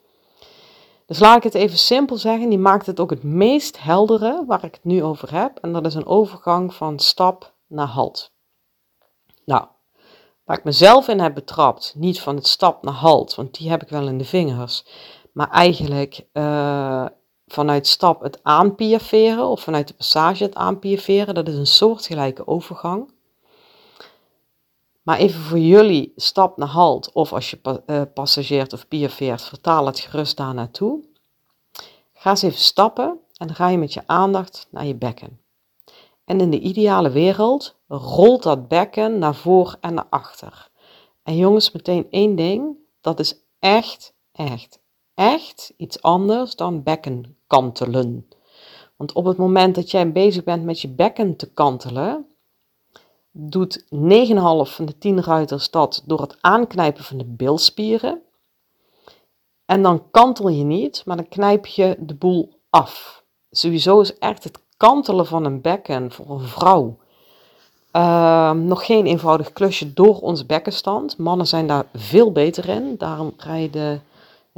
Dus 1.06 1.20
laat 1.20 1.38
ik 1.38 1.44
het 1.44 1.54
even 1.54 1.78
simpel 1.78 2.18
zeggen, 2.18 2.50
die 2.50 2.60
maakt 2.60 2.86
het 2.86 3.00
ook 3.00 3.10
het 3.10 3.24
meest 3.24 3.84
heldere 3.84 4.44
waar 4.48 4.64
ik 4.64 4.74
het 4.74 4.84
nu 4.84 5.04
over 5.04 5.34
heb. 5.34 5.58
En 5.58 5.74
dat 5.74 5.86
is 5.86 5.94
een 5.94 6.06
overgang 6.06 6.74
van 6.74 7.00
stap 7.00 7.54
naar 7.68 7.88
halt. 7.88 8.32
Nou, 9.46 9.66
waar 10.44 10.58
ik 10.58 10.64
mezelf 10.64 11.08
in 11.08 11.20
heb 11.20 11.34
betrapt, 11.34 11.94
niet 11.98 12.22
van 12.22 12.36
het 12.36 12.48
stap 12.48 12.84
naar 12.84 12.94
halt, 12.94 13.36
want 13.36 13.58
die 13.58 13.70
heb 13.70 13.82
ik 13.82 13.90
wel 13.90 14.08
in 14.08 14.18
de 14.18 14.26
vingers. 14.26 14.86
Maar 15.34 15.50
eigenlijk 15.50 16.26
uh, 16.34 17.06
vanuit 17.48 17.88
stap 17.88 18.22
het 18.22 18.40
aanpiaferen 18.44 19.48
of 19.48 19.62
vanuit 19.62 19.88
de 19.88 19.94
passage 19.94 20.44
het 20.44 20.56
aanpiaferen. 20.56 21.34
Dat 21.34 21.48
is 21.48 21.56
een 21.56 21.68
soortgelijke 21.68 22.48
overgang. 22.48 23.12
Maar 25.02 25.18
even 25.18 25.42
voor 25.42 25.60
jullie, 25.60 26.14
stap 26.16 26.58
naar 26.58 26.68
halt 26.68 27.12
of 27.12 27.34
als 27.34 27.50
je 27.50 27.82
uh, 27.86 28.02
passageert 28.14 28.74
of 28.74 28.88
piafeert, 28.88 29.42
vertaal 29.42 29.86
het 29.86 30.00
gerust 30.00 30.38
daar 30.38 30.54
naartoe. 30.54 31.04
Ga 32.14 32.30
eens 32.30 32.42
even 32.42 32.60
stappen 32.60 33.20
en 33.38 33.56
ga 33.56 33.68
je 33.68 33.78
met 33.78 33.94
je 33.94 34.04
aandacht 34.06 34.68
naar 34.72 34.86
je 34.86 34.96
bekken. 34.96 35.40
En 36.26 36.42
in 36.42 36.50
de 36.50 36.60
ideale 36.60 37.10
wereld 37.10 37.76
rolt 37.88 38.44
dat 38.44 38.68
bekken 38.68 39.20
naar 39.20 39.36
voor 39.36 39.78
en 39.82 39.94
naar 39.94 40.08
achter. 40.10 40.70
En 41.24 41.36
jongens, 41.36 41.72
meteen 41.72 42.08
één 42.10 42.36
ding, 42.36 42.78
dat 43.02 43.20
is 43.20 43.36
echt, 43.60 44.14
echt, 44.32 44.80
echt 45.14 45.74
iets 45.78 46.02
anders 46.02 46.56
dan 46.56 46.84
bekken 46.84 47.38
kantelen. 47.48 48.28
Want 48.96 49.14
op 49.14 49.26
het 49.26 49.38
moment 49.38 49.76
dat 49.76 49.92
jij 49.92 50.12
bezig 50.12 50.44
bent 50.44 50.64
met 50.64 50.82
je 50.82 50.88
bekken 50.88 51.36
te 51.36 51.54
kantelen, 51.54 52.26
doet 53.32 53.84
9,5 53.84 53.90
van 54.74 54.86
de 54.86 54.98
10 54.98 55.24
ruiters 55.24 55.70
dat 55.70 56.04
door 56.06 56.22
het 56.22 56.38
aanknijpen 56.42 57.04
van 57.04 57.18
de 57.18 57.26
bilspieren. 57.26 58.22
En 59.66 59.82
dan 59.82 60.12
kantel 60.12 60.50
je 60.50 60.64
niet, 60.64 61.02
maar 61.06 61.16
dan 61.16 61.28
knijp 61.28 61.66
je 61.66 61.96
de 62.00 62.16
boel 62.16 62.60
af. 62.70 63.24
Sowieso 63.52 64.00
is 64.00 64.18
echt 64.18 64.44
het 64.44 64.60
kantelen 64.78 65.26
van 65.26 65.46
een 65.46 65.62
bekken 65.62 66.12
voor 66.12 66.30
een 66.30 66.48
vrouw 66.48 66.98
uh, 67.94 68.52
nog 68.52 68.86
geen 68.86 69.06
eenvoudig 69.06 69.54
klusje 69.54 69.94
door 69.94 70.20
onze 70.20 70.46
bekkenstand. 70.46 71.18
Mannen 71.18 71.48
zijn 71.48 71.68
daar 71.68 71.86
veel 71.94 72.32
beter 72.32 72.70
in. 72.70 72.96
Daarom 72.98 73.34
rijden 73.38 74.04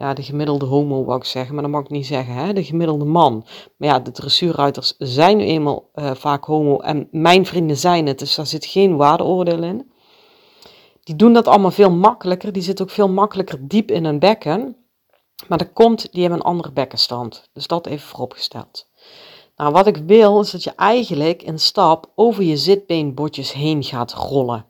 ja, 0.01 0.13
de 0.13 0.23
gemiddelde 0.23 0.65
homo, 0.65 1.05
wou 1.05 1.17
ik 1.17 1.25
zeggen, 1.25 1.53
maar 1.53 1.63
dat 1.63 1.71
mag 1.71 1.81
ik 1.83 1.89
niet 1.89 2.05
zeggen, 2.05 2.33
hè? 2.33 2.53
de 2.53 2.63
gemiddelde 2.63 3.05
man. 3.05 3.45
Maar 3.77 3.89
ja, 3.89 3.99
de 3.99 4.11
dressuurruiters 4.11 4.95
zijn 4.97 5.37
nu 5.37 5.43
eenmaal 5.43 5.89
uh, 5.95 6.11
vaak 6.15 6.45
homo 6.45 6.79
en 6.79 7.07
mijn 7.11 7.45
vrienden 7.45 7.77
zijn 7.77 8.07
het, 8.07 8.19
dus 8.19 8.35
daar 8.35 8.45
zit 8.45 8.65
geen 8.65 8.95
waardeoordeel 8.95 9.63
in. 9.63 9.91
Die 11.03 11.15
doen 11.15 11.33
dat 11.33 11.47
allemaal 11.47 11.71
veel 11.71 11.91
makkelijker, 11.91 12.51
die 12.51 12.61
zitten 12.61 12.85
ook 12.85 12.91
veel 12.91 13.09
makkelijker 13.09 13.67
diep 13.67 13.91
in 13.91 14.05
hun 14.05 14.19
bekken. 14.19 14.75
Maar 15.47 15.57
dat 15.57 15.73
komt, 15.73 16.11
die 16.11 16.21
hebben 16.21 16.39
een 16.39 16.45
andere 16.45 16.71
bekkenstand. 16.71 17.49
Dus 17.53 17.67
dat 17.67 17.87
even 17.87 18.07
vooropgesteld. 18.07 18.87
Nou, 19.55 19.71
wat 19.71 19.87
ik 19.87 19.97
wil 19.97 20.41
is 20.41 20.51
dat 20.51 20.63
je 20.63 20.75
eigenlijk 20.75 21.41
een 21.41 21.59
stap 21.59 22.11
over 22.15 22.43
je 22.43 22.57
zitbeenbotjes 22.57 23.53
heen 23.53 23.83
gaat 23.83 24.13
rollen. 24.13 24.65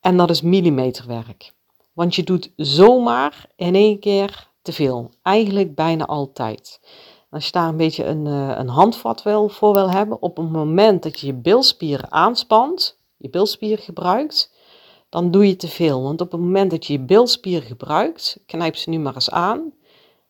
En 0.00 0.16
dat 0.16 0.30
is 0.30 0.42
millimeterwerk. 0.42 1.54
Want 1.96 2.14
je 2.14 2.22
doet 2.22 2.50
zomaar 2.56 3.46
in 3.56 3.74
één 3.74 3.98
keer 3.98 4.48
te 4.62 4.72
veel. 4.72 5.10
Eigenlijk 5.22 5.74
bijna 5.74 6.06
altijd. 6.06 6.80
Als 7.30 7.46
je 7.46 7.52
daar 7.52 7.68
een 7.68 7.76
beetje 7.76 8.04
een, 8.04 8.26
eh, 8.26 8.58
een 8.58 8.68
handvat 8.68 9.22
wil, 9.22 9.48
voor 9.48 9.72
wil 9.74 9.90
hebben, 9.90 10.22
op 10.22 10.36
het 10.36 10.50
moment 10.50 11.02
dat 11.02 11.20
je 11.20 11.26
je 11.26 11.34
bilspieren 11.34 12.12
aanspant, 12.12 12.98
je 13.16 13.28
bilspieren 13.28 13.84
gebruikt, 13.84 14.52
dan 15.08 15.30
doe 15.30 15.48
je 15.48 15.56
te 15.56 15.68
veel. 15.68 16.02
Want 16.02 16.20
op 16.20 16.32
het 16.32 16.40
moment 16.40 16.70
dat 16.70 16.86
je 16.86 16.92
je 16.92 17.00
bilspieren 17.00 17.66
gebruikt, 17.66 18.40
knijp 18.46 18.76
ze 18.76 18.90
nu 18.90 18.98
maar 18.98 19.14
eens 19.14 19.30
aan. 19.30 19.72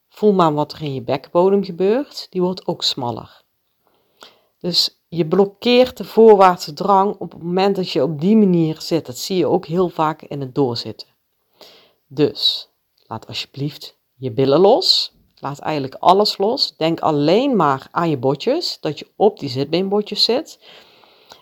Voel 0.09 0.33
maar 0.33 0.55
wat 0.55 0.73
er 0.73 0.83
in 0.83 0.95
je 0.95 1.03
bekbodem 1.03 1.65
gebeurt. 1.65 2.27
Die 2.31 2.43
wordt 2.43 2.67
ook 2.67 2.83
smaller. 2.83 3.43
Dus 4.59 5.01
je 5.09 5.27
blokkeert 5.27 5.97
de 5.97 6.05
voorwaartse 6.05 6.73
drang 6.73 7.17
op 7.19 7.33
het 7.33 7.43
moment 7.43 7.77
dat 7.77 7.91
je 7.91 8.03
op 8.03 8.21
die 8.21 8.37
manier 8.37 8.81
zit. 8.81 9.07
Dat 9.07 9.19
zie 9.19 9.37
je 9.37 9.47
ook 9.47 9.67
heel 9.67 9.89
vaak 9.89 10.23
in 10.23 10.41
het 10.41 10.55
doorzitten. 10.55 11.16
Dus 12.07 12.69
laat 13.07 13.27
alsjeblieft 13.27 13.99
je 14.15 14.33
billen 14.33 14.61
los. 14.61 15.15
Laat 15.39 15.59
eigenlijk 15.59 15.95
alles 15.95 16.39
los. 16.39 16.77
Denk 16.77 17.01
alleen 17.01 17.57
maar 17.57 17.89
aan 17.91 18.11
je 18.11 18.19
botjes, 18.19 18.79
dat 18.81 18.99
je 18.99 19.13
op 19.17 19.39
die 19.39 19.49
zitbeenbotjes 19.49 20.25
zit. 20.25 20.59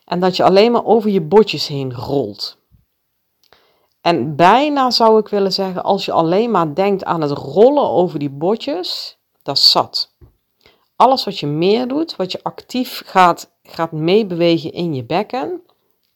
En 0.04 0.21
dat 0.21 0.37
je 0.37 0.44
alleen 0.44 0.73
maar 0.73 0.85
over 0.85 1.11
je 1.11 1.23
botjes 1.23 1.66
heen 1.66 1.94
rolt. 1.94 2.59
En 4.00 4.37
bijna 4.37 4.90
zou 4.90 5.18
ik 5.18 5.28
willen 5.28 5.52
zeggen, 5.52 5.83
als 5.83 6.04
je 6.04 6.12
alleen 6.12 6.50
maar 6.50 6.75
denkt 6.75 7.04
aan 7.04 7.21
het 7.21 7.30
rollen 7.30 7.88
over 7.88 8.18
die 8.18 8.30
botjes, 8.30 9.18
dat 9.42 9.59
zat 9.59 10.14
alles 10.97 11.25
wat 11.25 11.38
je 11.38 11.47
meer 11.47 11.88
doet, 11.88 12.16
wat 12.16 12.33
je 12.33 12.42
actief 12.42 13.02
gaat, 13.06 13.50
gaat 13.62 13.92
meebewegen 13.92 14.73
in 14.73 14.94
je 14.94 15.04
bekken, 15.04 15.62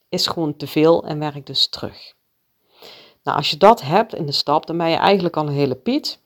is 0.09 0.27
gewoon 0.27 0.57
te 0.57 0.67
veel 0.67 1.03
en 1.03 1.19
werkt 1.19 1.47
dus 1.47 1.67
terug. 1.67 2.13
Nou, 3.29 3.41
als 3.41 3.49
je 3.49 3.57
dat 3.57 3.81
hebt 3.81 4.15
in 4.15 4.25
de 4.25 4.31
stap, 4.31 4.65
dan 4.65 4.77
ben 4.77 4.89
je 4.89 4.95
eigenlijk 4.95 5.37
al 5.37 5.47
een 5.47 5.53
hele 5.53 5.75
piet. 5.75 6.19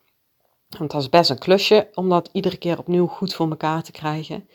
Want 0.77 0.91
dat 0.91 1.01
is 1.01 1.10
best 1.10 1.29
een 1.29 1.38
klusje 1.38 1.89
om 1.93 2.10
dat 2.10 2.29
iedere 2.31 2.57
keer 2.57 2.79
opnieuw 2.79 3.07
goed 3.07 3.33
voor 3.33 3.50
elkaar 3.50 3.83
te 3.83 3.91
krijgen. 3.91 4.50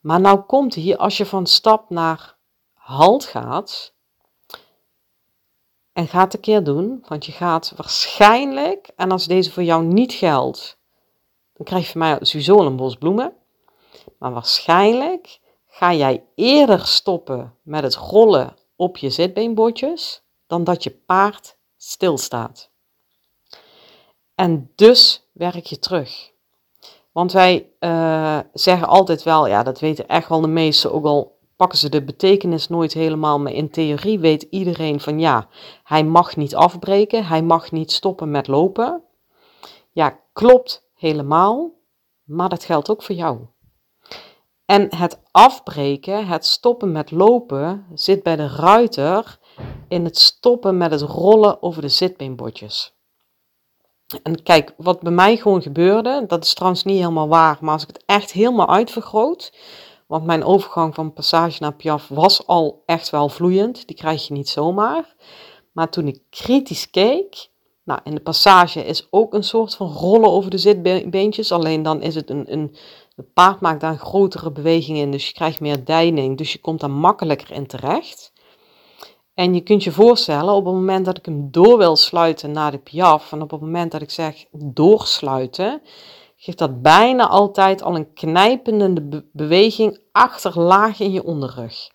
Maar 0.00 0.20
nou 0.20 0.40
komt 0.40 0.74
hier, 0.74 0.96
als 0.96 1.16
je 1.16 1.26
van 1.26 1.46
stap 1.46 1.90
naar 1.90 2.36
halt 2.72 3.24
gaat, 3.24 3.92
en 5.92 6.08
gaat 6.08 6.34
een 6.34 6.40
keer 6.40 6.64
doen, 6.64 7.04
want 7.08 7.26
je 7.26 7.32
gaat 7.32 7.72
waarschijnlijk, 7.76 8.90
en 8.96 9.10
als 9.10 9.26
deze 9.26 9.52
voor 9.52 9.62
jou 9.62 9.84
niet 9.84 10.12
geldt, 10.12 10.78
dan 11.52 11.66
krijg 11.66 11.92
je 11.92 11.98
mij 11.98 12.18
sowieso 12.20 12.58
een 12.58 12.76
bos 12.76 12.96
bloemen. 12.96 13.32
Maar 14.18 14.32
waarschijnlijk 14.32 15.40
ga 15.66 15.94
jij 15.94 16.24
eerder 16.34 16.86
stoppen 16.86 17.54
met 17.62 17.82
het 17.82 17.94
rollen 17.94 18.56
op 18.76 18.96
je 18.96 19.10
zitbeenbotjes 19.10 20.22
dan 20.46 20.64
dat 20.64 20.82
je 20.82 20.90
paard 20.90 21.56
stilstaat. 21.88 22.70
En 24.34 24.72
dus 24.74 25.28
werk 25.32 25.66
je 25.66 25.78
terug. 25.78 26.30
Want 27.12 27.32
wij 27.32 27.70
uh, 27.80 28.38
zeggen 28.52 28.88
altijd 28.88 29.22
wel, 29.22 29.46
ja, 29.46 29.62
dat 29.62 29.80
weten 29.80 30.08
echt 30.08 30.28
wel 30.28 30.40
de 30.40 30.48
meesten, 30.48 30.92
ook 30.92 31.04
al 31.04 31.38
pakken 31.56 31.78
ze 31.78 31.88
de 31.88 32.04
betekenis 32.04 32.68
nooit 32.68 32.92
helemaal, 32.92 33.40
maar 33.40 33.52
in 33.52 33.70
theorie 33.70 34.18
weet 34.18 34.42
iedereen 34.42 35.00
van 35.00 35.20
ja, 35.20 35.48
hij 35.84 36.04
mag 36.04 36.36
niet 36.36 36.54
afbreken, 36.54 37.26
hij 37.26 37.42
mag 37.42 37.72
niet 37.72 37.92
stoppen 37.92 38.30
met 38.30 38.46
lopen. 38.46 39.02
Ja, 39.92 40.18
klopt 40.32 40.88
helemaal, 40.94 41.70
maar 42.24 42.48
dat 42.48 42.64
geldt 42.64 42.90
ook 42.90 43.02
voor 43.02 43.14
jou. 43.14 43.38
En 44.64 44.96
het 44.96 45.20
afbreken, 45.30 46.26
het 46.26 46.46
stoppen 46.46 46.92
met 46.92 47.10
lopen, 47.10 47.86
zit 47.94 48.22
bij 48.22 48.36
de 48.36 48.48
ruiter 48.48 49.38
in 49.88 50.04
het 50.04 50.18
stoppen 50.18 50.76
met 50.76 50.90
het 50.90 51.00
rollen 51.00 51.62
over 51.62 51.82
de 51.82 51.88
zitbeenbotjes. 51.88 52.96
En 54.22 54.42
kijk, 54.42 54.74
wat 54.76 55.00
bij 55.00 55.12
mij 55.12 55.36
gewoon 55.36 55.62
gebeurde, 55.62 56.24
dat 56.26 56.44
is 56.44 56.54
trouwens 56.54 56.84
niet 56.84 56.98
helemaal 56.98 57.28
waar, 57.28 57.58
maar 57.60 57.72
als 57.72 57.82
ik 57.82 57.88
het 57.88 58.02
echt 58.06 58.32
helemaal 58.32 58.68
uitvergroot, 58.68 59.52
want 60.06 60.24
mijn 60.24 60.44
overgang 60.44 60.94
van 60.94 61.12
passage 61.12 61.62
naar 61.62 61.74
piaf 61.74 62.08
was 62.08 62.46
al 62.46 62.82
echt 62.86 63.10
wel 63.10 63.28
vloeiend, 63.28 63.86
die 63.86 63.96
krijg 63.96 64.26
je 64.26 64.32
niet 64.32 64.48
zomaar. 64.48 65.14
Maar 65.72 65.88
toen 65.88 66.06
ik 66.06 66.22
kritisch 66.30 66.90
keek, 66.90 67.48
nou, 67.84 68.00
in 68.04 68.14
de 68.14 68.20
passage 68.20 68.84
is 68.84 69.06
ook 69.10 69.34
een 69.34 69.44
soort 69.44 69.74
van 69.74 69.92
rollen 69.92 70.30
over 70.30 70.50
de 70.50 70.58
zitbeentjes, 70.58 71.52
alleen 71.52 71.82
dan 71.82 72.02
is 72.02 72.14
het 72.14 72.30
een, 72.30 72.52
een 72.52 72.76
paard 73.34 73.60
maakt 73.60 73.80
daar 73.80 73.96
grotere 73.96 74.50
bewegingen 74.50 75.02
in, 75.02 75.10
dus 75.10 75.26
je 75.26 75.32
krijgt 75.32 75.60
meer 75.60 75.84
deining, 75.84 76.38
dus 76.38 76.52
je 76.52 76.58
komt 76.58 76.80
daar 76.80 76.90
makkelijker 76.90 77.50
in 77.50 77.66
terecht. 77.66 78.32
En 79.38 79.54
je 79.54 79.60
kunt 79.60 79.84
je 79.84 79.92
voorstellen, 79.92 80.54
op 80.54 80.64
het 80.64 80.74
moment 80.74 81.04
dat 81.04 81.18
ik 81.18 81.24
hem 81.24 81.48
door 81.50 81.78
wil 81.78 81.96
sluiten 81.96 82.52
naar 82.52 82.70
de 82.70 82.78
piaf, 82.78 83.32
en 83.32 83.42
op 83.42 83.50
het 83.50 83.60
moment 83.60 83.92
dat 83.92 84.02
ik 84.02 84.10
zeg 84.10 84.44
doorsluiten, 84.50 85.82
geeft 86.36 86.58
dat 86.58 86.82
bijna 86.82 87.28
altijd 87.28 87.82
al 87.82 87.94
een 87.94 88.12
knijpende 88.12 89.24
beweging 89.32 90.00
achterlaag 90.12 91.00
in 91.00 91.12
je 91.12 91.24
onderrug. 91.24 91.90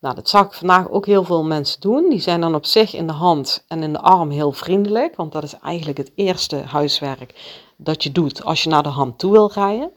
Nou, 0.00 0.14
dat 0.14 0.28
zag 0.28 0.46
ik 0.46 0.52
vandaag 0.52 0.90
ook 0.90 1.06
heel 1.06 1.24
veel 1.24 1.44
mensen 1.44 1.80
doen. 1.80 2.08
Die 2.10 2.20
zijn 2.20 2.40
dan 2.40 2.54
op 2.54 2.66
zich 2.66 2.94
in 2.94 3.06
de 3.06 3.12
hand 3.12 3.64
en 3.68 3.82
in 3.82 3.92
de 3.92 4.00
arm 4.00 4.30
heel 4.30 4.52
vriendelijk, 4.52 5.16
want 5.16 5.32
dat 5.32 5.42
is 5.42 5.58
eigenlijk 5.58 5.98
het 5.98 6.12
eerste 6.14 6.56
huiswerk 6.56 7.60
dat 7.76 8.02
je 8.02 8.12
doet 8.12 8.44
als 8.44 8.62
je 8.62 8.68
naar 8.68 8.82
de 8.82 8.88
hand 8.88 9.18
toe 9.18 9.32
wil 9.32 9.50
rijden. 9.52 9.90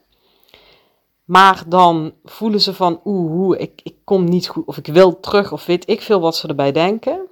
Maar 1.27 1.63
dan 1.67 2.13
voelen 2.23 2.61
ze 2.61 2.73
van, 2.73 3.01
oeh, 3.05 3.59
ik, 3.59 3.81
ik 3.83 3.95
kom 4.03 4.23
niet 4.23 4.47
goed, 4.47 4.65
of 4.65 4.77
ik 4.77 4.87
wil 4.87 5.19
terug, 5.19 5.51
of 5.51 5.65
weet 5.65 5.89
ik 5.89 6.01
veel 6.01 6.19
wat 6.19 6.35
ze 6.35 6.47
erbij 6.47 6.71
denken. 6.71 7.27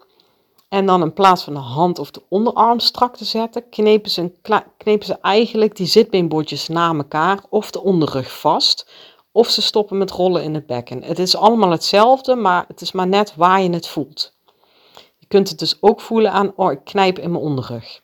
En 0.69 0.85
dan 0.85 1.01
in 1.01 1.13
plaats 1.13 1.43
van 1.43 1.53
de 1.53 1.59
hand 1.59 1.99
of 1.99 2.11
de 2.11 2.21
onderarm 2.29 2.79
strak 2.79 3.15
te 3.17 3.25
zetten, 3.25 3.69
knepen 3.69 4.11
ze, 4.11 4.31
knepen 4.77 5.05
ze 5.05 5.17
eigenlijk 5.21 5.75
die 5.75 5.85
zitbeenbordjes 5.85 6.67
na 6.67 6.93
elkaar 6.93 7.43
of 7.49 7.71
de 7.71 7.81
onderrug 7.81 8.39
vast. 8.39 8.91
Of 9.31 9.49
ze 9.49 9.61
stoppen 9.61 9.97
met 9.97 10.11
rollen 10.11 10.43
in 10.43 10.53
het 10.53 10.65
bekken. 10.65 11.03
Het 11.03 11.19
is 11.19 11.35
allemaal 11.35 11.71
hetzelfde, 11.71 12.35
maar 12.35 12.65
het 12.67 12.81
is 12.81 12.91
maar 12.91 13.07
net 13.07 13.35
waar 13.35 13.61
je 13.61 13.69
het 13.69 13.87
voelt. 13.87 14.33
Je 15.17 15.25
kunt 15.27 15.49
het 15.49 15.59
dus 15.59 15.77
ook 15.81 16.01
voelen 16.01 16.31
aan, 16.31 16.53
oh, 16.55 16.71
ik 16.71 16.83
knijp 16.83 17.19
in 17.19 17.31
mijn 17.31 17.43
onderrug. 17.43 18.01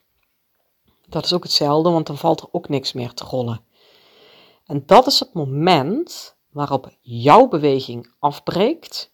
Dat 1.08 1.26
is 1.26 1.34
ook 1.34 1.44
hetzelfde, 1.44 1.90
want 1.90 2.08
dan 2.08 2.18
valt 2.18 2.42
er 2.42 2.48
ook 2.52 2.70
niks 2.70 2.94
meer 2.94 3.14
te 3.14 3.24
rollen. 3.24 3.62
En 4.66 4.84
dat 4.86 5.08
is 5.08 5.20
het 5.20 5.34
moment 5.34 6.36
waarop 6.50 6.90
jouw 7.02 7.48
beweging 7.48 8.14
afbreekt. 8.20 9.14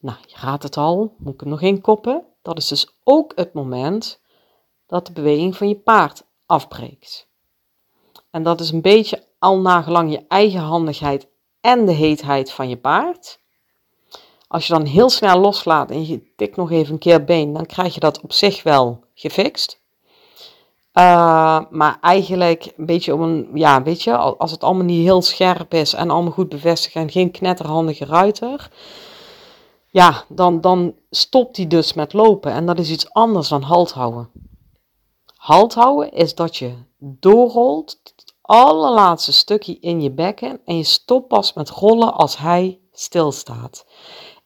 Nou, 0.00 0.18
je 0.26 0.36
raadt 0.40 0.62
het 0.62 0.76
al, 0.76 1.14
moet 1.18 1.34
ik 1.34 1.40
er 1.40 1.46
nog 1.46 1.60
in 1.60 1.80
koppen. 1.80 2.24
Dat 2.42 2.58
is 2.58 2.68
dus 2.68 2.98
ook 3.04 3.32
het 3.34 3.52
moment 3.52 4.20
dat 4.86 5.06
de 5.06 5.12
beweging 5.12 5.56
van 5.56 5.68
je 5.68 5.76
paard 5.76 6.24
afbreekt. 6.46 7.28
En 8.30 8.42
dat 8.42 8.60
is 8.60 8.70
een 8.70 8.82
beetje 8.82 9.26
al 9.38 9.58
nagelang 9.58 10.12
je 10.12 10.24
eigen 10.28 10.60
handigheid 10.60 11.28
en 11.60 11.86
de 11.86 11.92
heetheid 11.92 12.52
van 12.52 12.68
je 12.68 12.76
paard. 12.76 13.40
Als 14.48 14.66
je 14.66 14.72
dan 14.72 14.84
heel 14.84 15.10
snel 15.10 15.38
loslaat 15.38 15.90
en 15.90 16.06
je 16.06 16.34
tikt 16.34 16.56
nog 16.56 16.70
even 16.70 16.92
een 16.92 16.98
keer 16.98 17.24
been, 17.24 17.52
dan 17.52 17.66
krijg 17.66 17.94
je 17.94 18.00
dat 18.00 18.20
op 18.20 18.32
zich 18.32 18.62
wel 18.62 19.04
gefixt. 19.14 19.80
Uh, 20.92 21.60
maar 21.70 21.98
eigenlijk 22.00 22.72
een 22.76 22.86
beetje 22.86 23.14
om 23.14 23.22
een, 23.22 23.48
ja, 23.54 23.82
weet 23.82 24.02
je, 24.02 24.16
als 24.16 24.50
het 24.50 24.64
allemaal 24.64 24.84
niet 24.84 25.04
heel 25.04 25.22
scherp 25.22 25.74
is 25.74 25.94
en 25.94 26.10
allemaal 26.10 26.32
goed 26.32 26.48
bevestigd 26.48 26.94
en 26.94 27.10
geen 27.10 27.30
knetterhandige 27.30 28.04
ruiter, 28.04 28.70
ja, 29.90 30.24
dan, 30.28 30.60
dan 30.60 30.94
stopt 31.10 31.56
hij 31.56 31.66
dus 31.66 31.92
met 31.92 32.12
lopen 32.12 32.52
en 32.52 32.66
dat 32.66 32.78
is 32.78 32.90
iets 32.90 33.12
anders 33.12 33.48
dan 33.48 33.62
halt 33.62 33.92
houden. 33.92 34.30
Halt 35.36 35.74
houden 35.74 36.12
is 36.12 36.34
dat 36.34 36.56
je 36.56 36.74
doorrolt 36.98 37.98
het 38.16 38.34
allerlaatste 38.42 39.32
stukje 39.32 39.78
in 39.80 40.00
je 40.00 40.10
bekken 40.10 40.60
en 40.64 40.76
je 40.76 40.84
stopt 40.84 41.28
pas 41.28 41.52
met 41.52 41.70
rollen 41.70 42.14
als 42.14 42.38
hij 42.38 42.80
stilstaat. 42.92 43.86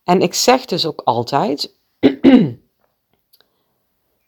En 0.05 0.21
ik 0.21 0.35
zeg 0.35 0.65
dus 0.65 0.87
ook 0.87 1.01
altijd, 1.05 1.75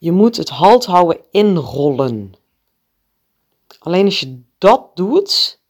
je 0.05 0.13
moet 0.13 0.37
het 0.37 0.49
halt 0.49 0.85
houden 0.85 1.21
inrollen. 1.31 2.35
Alleen 3.79 4.05
als 4.05 4.21
je 4.21 4.43
dat 4.59 4.91
doet, 4.95 5.61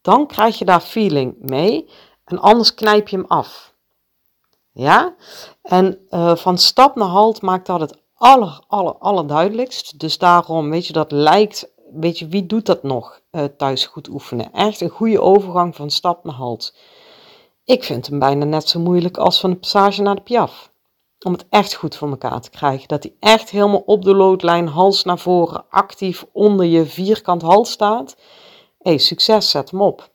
dan 0.00 0.26
krijg 0.26 0.58
je 0.58 0.64
daar 0.64 0.80
feeling 0.80 1.34
mee 1.38 1.88
en 2.24 2.38
anders 2.38 2.74
knijp 2.74 3.08
je 3.08 3.16
hem 3.16 3.26
af. 3.28 3.74
Ja? 4.72 5.14
En 5.62 5.98
uh, 6.10 6.36
van 6.36 6.58
stap 6.58 6.96
naar 6.96 7.08
halt 7.08 7.42
maakt 7.42 7.66
dat 7.66 7.80
het 7.80 7.98
aller, 8.14 8.60
aller, 8.66 8.94
allerduidelijkst. 8.94 9.98
Dus 9.98 10.18
daarom, 10.18 10.70
weet 10.70 10.86
je, 10.86 10.92
dat 10.92 11.12
lijkt, 11.12 11.72
weet 11.92 12.18
je, 12.18 12.26
wie 12.26 12.46
doet 12.46 12.66
dat 12.66 12.82
nog 12.82 13.20
uh, 13.30 13.44
thuis 13.44 13.86
goed 13.86 14.08
oefenen? 14.08 14.52
Echt 14.52 14.80
een 14.80 14.88
goede 14.88 15.20
overgang 15.20 15.76
van 15.76 15.90
stap 15.90 16.24
naar 16.24 16.34
halt. 16.34 16.76
Ik 17.64 17.84
vind 17.84 18.06
hem 18.06 18.18
bijna 18.18 18.44
net 18.44 18.68
zo 18.68 18.80
moeilijk 18.80 19.16
als 19.16 19.40
van 19.40 19.50
de 19.50 19.56
passage 19.56 20.02
naar 20.02 20.14
de 20.14 20.22
piaf. 20.22 20.72
Om 21.24 21.32
het 21.32 21.46
echt 21.48 21.74
goed 21.74 21.96
voor 21.96 22.08
elkaar 22.08 22.40
te 22.40 22.50
krijgen. 22.50 22.88
Dat 22.88 23.02
hij 23.02 23.14
echt 23.20 23.50
helemaal 23.50 23.82
op 23.86 24.04
de 24.04 24.14
loodlijn, 24.14 24.68
hals 24.68 25.04
naar 25.04 25.18
voren, 25.18 25.64
actief 25.68 26.26
onder 26.32 26.66
je 26.66 26.86
vierkant 26.86 27.42
hals 27.42 27.70
staat. 27.70 28.16
Hey, 28.78 28.98
succes, 28.98 29.50
zet 29.50 29.70
hem 29.70 29.80
op. 29.80 30.10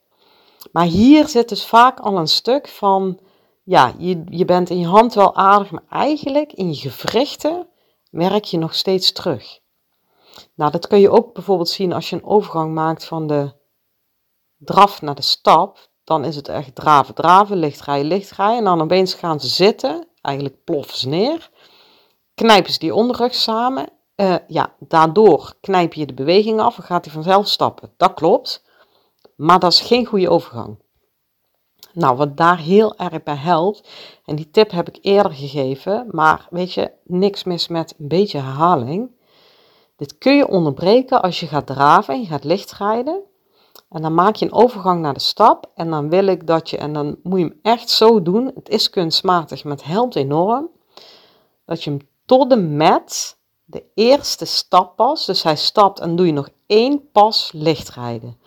Maar 0.71 0.85
hier 0.85 1.27
zit 1.27 1.49
dus 1.49 1.65
vaak 1.65 1.99
al 1.99 2.17
een 2.17 2.27
stuk 2.27 2.67
van, 2.67 3.19
ja, 3.63 3.93
je, 3.97 4.23
je 4.29 4.45
bent 4.45 4.69
in 4.69 4.79
je 4.79 4.87
hand 4.87 5.13
wel 5.13 5.35
aardig, 5.35 5.71
maar 5.71 5.83
eigenlijk 5.89 6.53
in 6.53 6.69
je 6.69 6.89
gewrichten 6.89 7.67
merk 8.11 8.43
je 8.43 8.57
nog 8.57 8.75
steeds 8.75 9.11
terug. 9.11 9.59
Nou, 10.55 10.71
dat 10.71 10.87
kun 10.87 10.99
je 10.99 11.09
ook 11.09 11.33
bijvoorbeeld 11.33 11.69
zien 11.69 11.93
als 11.93 12.09
je 12.09 12.15
een 12.15 12.25
overgang 12.25 12.73
maakt 12.73 13.05
van 13.05 13.27
de 13.27 13.53
draf 14.57 15.01
naar 15.01 15.15
de 15.15 15.21
stap. 15.21 15.89
Dan 16.03 16.25
is 16.25 16.35
het 16.35 16.47
echt 16.47 16.75
draven, 16.75 17.15
draven, 17.15 17.57
licht 17.57 17.81
rijden, 17.81 18.07
licht 18.07 18.31
rijden. 18.31 18.57
En 18.57 18.63
dan 18.63 18.81
opeens 18.81 19.13
gaan 19.13 19.39
ze 19.39 19.47
zitten, 19.47 20.07
eigenlijk 20.21 20.63
ploffen 20.63 20.97
ze 20.97 21.07
neer. 21.07 21.49
Knijpen 22.33 22.73
ze 22.73 22.79
die 22.79 22.93
onderrug 22.93 23.35
samen. 23.35 23.89
Uh, 24.15 24.35
ja, 24.47 24.75
daardoor 24.79 25.53
knijp 25.61 25.93
je 25.93 26.05
de 26.05 26.13
beweging 26.13 26.59
af 26.59 26.77
en 26.77 26.83
gaat 26.83 27.05
hij 27.05 27.13
vanzelf 27.13 27.47
stappen. 27.47 27.93
Dat 27.97 28.13
klopt. 28.13 28.63
Maar 29.35 29.59
dat 29.59 29.71
is 29.71 29.81
geen 29.81 30.05
goede 30.05 30.29
overgang. 30.29 30.77
Nou, 31.93 32.17
wat 32.17 32.37
daar 32.37 32.57
heel 32.57 32.97
erg 32.97 33.23
bij 33.23 33.35
helpt, 33.35 33.89
en 34.25 34.35
die 34.35 34.51
tip 34.51 34.71
heb 34.71 34.87
ik 34.87 34.97
eerder 35.01 35.31
gegeven, 35.31 36.07
maar 36.11 36.47
weet 36.49 36.73
je, 36.73 36.91
niks 37.03 37.43
mis 37.43 37.67
met 37.67 37.95
een 37.97 38.07
beetje 38.07 38.37
herhaling. 38.37 39.11
Dit 39.95 40.17
kun 40.17 40.35
je 40.35 40.47
onderbreken 40.47 41.21
als 41.21 41.39
je 41.39 41.47
gaat 41.47 41.67
draven 41.67 42.13
en 42.13 42.21
je 42.21 42.27
gaat 42.27 42.43
lichtrijden. 42.43 43.23
En 43.89 44.01
dan 44.01 44.13
maak 44.13 44.35
je 44.35 44.45
een 44.45 44.53
overgang 44.53 45.01
naar 45.01 45.13
de 45.13 45.19
stap. 45.19 45.71
En 45.75 45.89
dan 45.89 46.09
wil 46.09 46.27
ik 46.27 46.47
dat 46.47 46.69
je, 46.69 46.77
en 46.77 46.93
dan 46.93 47.17
moet 47.23 47.39
je 47.39 47.45
hem 47.45 47.59
echt 47.61 47.89
zo 47.89 48.21
doen. 48.21 48.51
Het 48.55 48.69
is 48.69 48.89
kunstmatig, 48.89 49.63
maar 49.63 49.73
het 49.73 49.85
helpt 49.85 50.15
enorm. 50.15 50.69
Dat 51.65 51.83
je 51.83 51.89
hem 51.89 51.99
tot 52.25 52.49
de 52.49 52.55
met 52.55 53.37
de 53.65 53.83
eerste 53.93 54.45
stap 54.45 54.95
pas. 54.95 55.25
Dus 55.25 55.43
hij 55.43 55.55
stapt 55.55 55.99
en 55.99 56.15
doe 56.15 56.25
je 56.25 56.31
nog 56.31 56.49
één 56.65 57.11
pas 57.11 57.51
lichtrijden. 57.53 58.37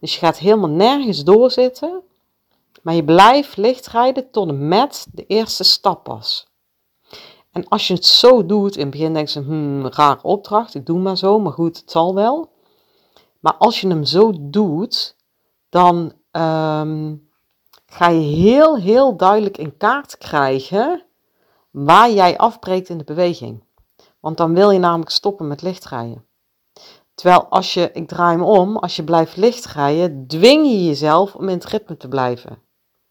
Dus 0.00 0.12
je 0.12 0.18
gaat 0.18 0.38
helemaal 0.38 0.70
nergens 0.70 1.24
doorzitten. 1.24 2.02
Maar 2.82 2.94
je 2.94 3.04
blijft 3.04 3.56
licht 3.56 3.86
rijden 3.86 4.30
tot 4.30 4.48
en 4.48 4.68
met 4.68 5.06
de 5.12 5.26
eerste 5.26 5.64
stap 5.64 6.04
pas. 6.04 6.48
En 7.52 7.68
als 7.68 7.86
je 7.86 7.94
het 7.94 8.06
zo 8.06 8.46
doet, 8.46 8.76
in 8.76 8.80
het 8.82 8.90
begin 8.90 9.14
denk 9.14 9.28
je, 9.28 9.40
hmm, 9.40 9.86
raar 9.86 10.18
opdracht, 10.22 10.74
ik 10.74 10.86
doe 10.86 10.98
maar 10.98 11.16
zo, 11.16 11.38
maar 11.38 11.52
goed, 11.52 11.76
het 11.76 11.90
zal 11.90 12.14
wel. 12.14 12.50
Maar 13.40 13.54
als 13.54 13.80
je 13.80 13.88
hem 13.88 14.04
zo 14.04 14.32
doet, 14.40 15.16
dan 15.68 16.12
ehm, 16.30 17.14
ga 17.86 18.08
je 18.08 18.20
heel, 18.20 18.76
heel 18.76 19.16
duidelijk 19.16 19.58
in 19.58 19.76
kaart 19.76 20.18
krijgen 20.18 21.04
waar 21.70 22.10
jij 22.10 22.38
afbreekt 22.38 22.88
in 22.88 22.98
de 22.98 23.04
beweging. 23.04 23.64
Want 24.20 24.36
dan 24.36 24.54
wil 24.54 24.70
je 24.70 24.78
namelijk 24.78 25.10
stoppen 25.10 25.48
met 25.48 25.62
lichtrijden. 25.62 26.24
Terwijl 27.14 27.46
als 27.46 27.74
je, 27.74 27.90
ik 27.92 28.08
draai 28.08 28.36
hem 28.36 28.46
om, 28.46 28.76
als 28.76 28.96
je 28.96 29.04
blijft 29.04 29.36
lichtrijden, 29.36 30.26
dwing 30.26 30.66
je 30.66 30.84
jezelf 30.84 31.34
om 31.34 31.48
in 31.48 31.54
het 31.54 31.64
ritme 31.64 31.96
te 31.96 32.08
blijven. 32.08 32.62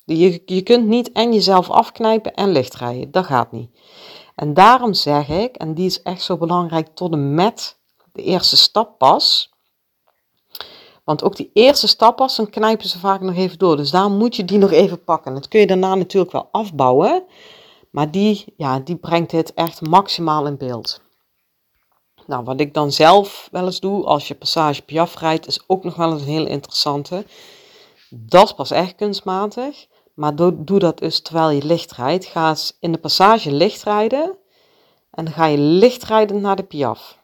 Je, 0.06 0.42
je 0.46 0.62
kunt 0.62 0.88
niet 0.88 1.12
en 1.12 1.34
jezelf 1.34 1.70
afknijpen 1.70 2.34
en 2.34 2.52
lichtrijden. 2.52 3.12
Dat 3.12 3.26
gaat 3.26 3.52
niet. 3.52 3.70
En 4.36 4.54
daarom 4.54 4.94
zeg 4.94 5.30
ik, 5.30 5.56
en 5.56 5.74
die 5.74 5.86
is 5.86 6.02
echt 6.02 6.22
zo 6.22 6.38
belangrijk 6.38 6.88
tot 6.88 7.14
en 7.14 7.34
met 7.34 7.80
de 8.12 8.24
eerste 8.24 8.58
stap 8.58 8.98
pas. 8.98 9.49
Want 11.10 11.24
ook 11.24 11.36
die 11.36 11.50
eerste 11.54 11.88
stap 11.88 12.16
pas, 12.16 12.36
dan 12.36 12.50
knijpen 12.50 12.90
ze 12.90 13.00
vaak 13.00 13.22
nog 13.22 13.36
even 13.36 13.58
door. 13.58 13.78
Dus 13.78 13.92
daar 13.92 14.12
moet 14.12 14.36
je 14.36 14.46
die 14.46 14.58
nog 14.58 14.72
even 14.72 15.04
pakken. 15.04 15.34
Dat 15.34 15.48
kun 15.48 15.60
je 15.60 15.68
daarna 15.68 15.96
natuurlijk 15.96 16.32
wel 16.32 16.48
afbouwen. 16.52 17.24
Maar 17.92 18.12
die, 18.12 18.54
ja, 18.58 18.80
die 18.80 18.96
brengt 18.96 19.30
dit 19.30 19.54
echt 19.54 19.82
maximaal 19.82 20.46
in 20.46 20.58
beeld. 20.58 21.02
Nou, 22.26 22.44
wat 22.44 22.60
ik 22.60 22.74
dan 22.74 22.92
zelf 22.92 23.48
wel 23.52 23.66
eens 23.66 23.80
doe 23.80 24.06
als 24.06 24.28
je 24.28 24.36
passage 24.36 24.82
Piaf 24.82 25.20
rijdt, 25.20 25.48
is 25.48 25.64
ook 25.68 25.84
nog 25.84 25.96
wel 25.96 26.12
een 26.12 26.20
heel 26.20 26.46
interessante. 26.46 27.26
Dat 28.10 28.46
is 28.46 28.54
pas 28.54 28.72
echt 28.72 28.96
kunstmatig. 28.96 29.88
Maar 30.14 30.36
doe, 30.36 30.64
doe 30.64 30.80
dat 30.80 30.98
dus 30.98 31.22
terwijl 31.22 31.50
je 31.50 31.66
licht 31.66 31.92
rijdt. 31.92 32.26
Ga 32.26 32.50
eens 32.50 32.78
in 32.80 32.92
de 32.92 33.00
passage 33.00 33.52
licht 33.52 33.84
rijden. 33.84 34.38
En 35.12 35.26
dan 35.26 35.34
ga 35.34 35.46
je 35.46 35.58
licht 35.58 36.04
rijden 36.04 36.42
naar 36.42 36.56
de 36.56 36.64
Piaf. 36.64 37.18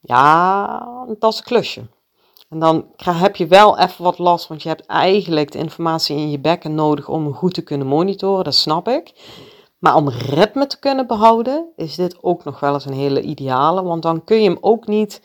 Ja, 0.00 0.78
dat 1.18 1.32
is 1.32 1.38
een 1.38 1.44
klusje. 1.44 2.00
En 2.52 2.58
dan 2.58 2.86
heb 2.96 3.36
je 3.36 3.46
wel 3.46 3.78
even 3.78 4.04
wat 4.04 4.18
last, 4.18 4.46
want 4.46 4.62
je 4.62 4.68
hebt 4.68 4.86
eigenlijk 4.86 5.52
de 5.52 5.58
informatie 5.58 6.16
in 6.16 6.30
je 6.30 6.38
bekken 6.38 6.74
nodig 6.74 7.08
om 7.08 7.34
goed 7.34 7.54
te 7.54 7.62
kunnen 7.62 7.86
monitoren, 7.86 8.44
dat 8.44 8.54
snap 8.54 8.88
ik. 8.88 9.12
Maar 9.78 9.94
om 9.94 10.08
ritme 10.08 10.66
te 10.66 10.78
kunnen 10.78 11.06
behouden, 11.06 11.66
is 11.76 11.94
dit 11.94 12.22
ook 12.22 12.44
nog 12.44 12.60
wel 12.60 12.74
eens 12.74 12.84
een 12.84 12.92
hele 12.92 13.22
ideale, 13.22 13.82
want 13.82 14.02
dan 14.02 14.24
kun 14.24 14.42
je 14.42 14.48
hem 14.48 14.58
ook 14.60 14.86
niet 14.86 15.22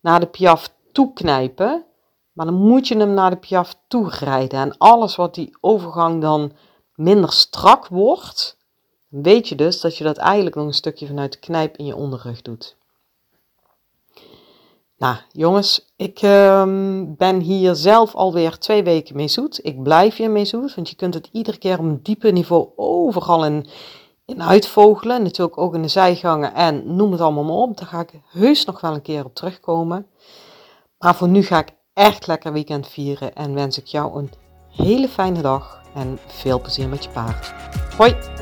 naar 0.00 0.20
de 0.20 0.26
piaf 0.26 0.72
toeknijpen, 0.92 1.84
maar 2.32 2.46
dan 2.46 2.54
moet 2.54 2.88
je 2.88 2.96
hem 2.96 3.14
naar 3.14 3.30
de 3.30 3.36
piaf 3.36 3.76
toe 3.88 4.08
rijden. 4.10 4.60
En 4.60 4.78
alles 4.78 5.16
wat 5.16 5.34
die 5.34 5.56
overgang 5.60 6.20
dan 6.20 6.52
minder 6.94 7.32
strak 7.32 7.86
wordt, 7.86 8.56
weet 9.08 9.48
je 9.48 9.54
dus 9.54 9.80
dat 9.80 9.96
je 9.96 10.04
dat 10.04 10.16
eigenlijk 10.16 10.56
nog 10.56 10.66
een 10.66 10.74
stukje 10.74 11.06
vanuit 11.06 11.32
de 11.32 11.38
knijp 11.38 11.76
in 11.76 11.86
je 11.86 11.96
onderrug 11.96 12.42
doet. 12.42 12.76
Nou, 15.02 15.16
jongens, 15.32 15.92
ik 15.96 16.18
ehm, 16.18 17.04
ben 17.16 17.40
hier 17.40 17.74
zelf 17.74 18.14
alweer 18.14 18.58
twee 18.58 18.82
weken 18.82 19.16
mee 19.16 19.28
zoet. 19.28 19.60
Ik 19.62 19.82
blijf 19.82 20.16
hier 20.16 20.30
mee 20.30 20.44
zoet, 20.44 20.74
want 20.74 20.88
je 20.88 20.96
kunt 20.96 21.14
het 21.14 21.28
iedere 21.32 21.58
keer 21.58 21.78
op 21.78 21.84
een 21.84 22.02
diepe 22.02 22.30
niveau 22.30 22.68
overal 22.76 23.44
in, 23.44 23.66
in 24.24 24.42
uitvogelen. 24.42 25.22
Natuurlijk 25.22 25.58
ook 25.58 25.74
in 25.74 25.82
de 25.82 25.88
zijgangen 25.88 26.54
en 26.54 26.96
noem 26.96 27.12
het 27.12 27.20
allemaal 27.20 27.44
maar 27.44 27.54
op. 27.54 27.76
Daar 27.76 27.86
ga 27.86 28.00
ik 28.00 28.12
heus 28.26 28.64
nog 28.64 28.80
wel 28.80 28.94
een 28.94 29.02
keer 29.02 29.24
op 29.24 29.34
terugkomen. 29.34 30.06
Maar 30.98 31.14
voor 31.14 31.28
nu 31.28 31.42
ga 31.42 31.58
ik 31.58 31.70
echt 31.92 32.26
lekker 32.26 32.52
weekend 32.52 32.88
vieren 32.88 33.34
en 33.34 33.54
wens 33.54 33.78
ik 33.78 33.86
jou 33.86 34.18
een 34.18 34.30
hele 34.70 35.08
fijne 35.08 35.42
dag 35.42 35.82
en 35.94 36.18
veel 36.26 36.60
plezier 36.60 36.88
met 36.88 37.04
je 37.04 37.10
paard. 37.10 37.52
Hoi! 37.96 38.41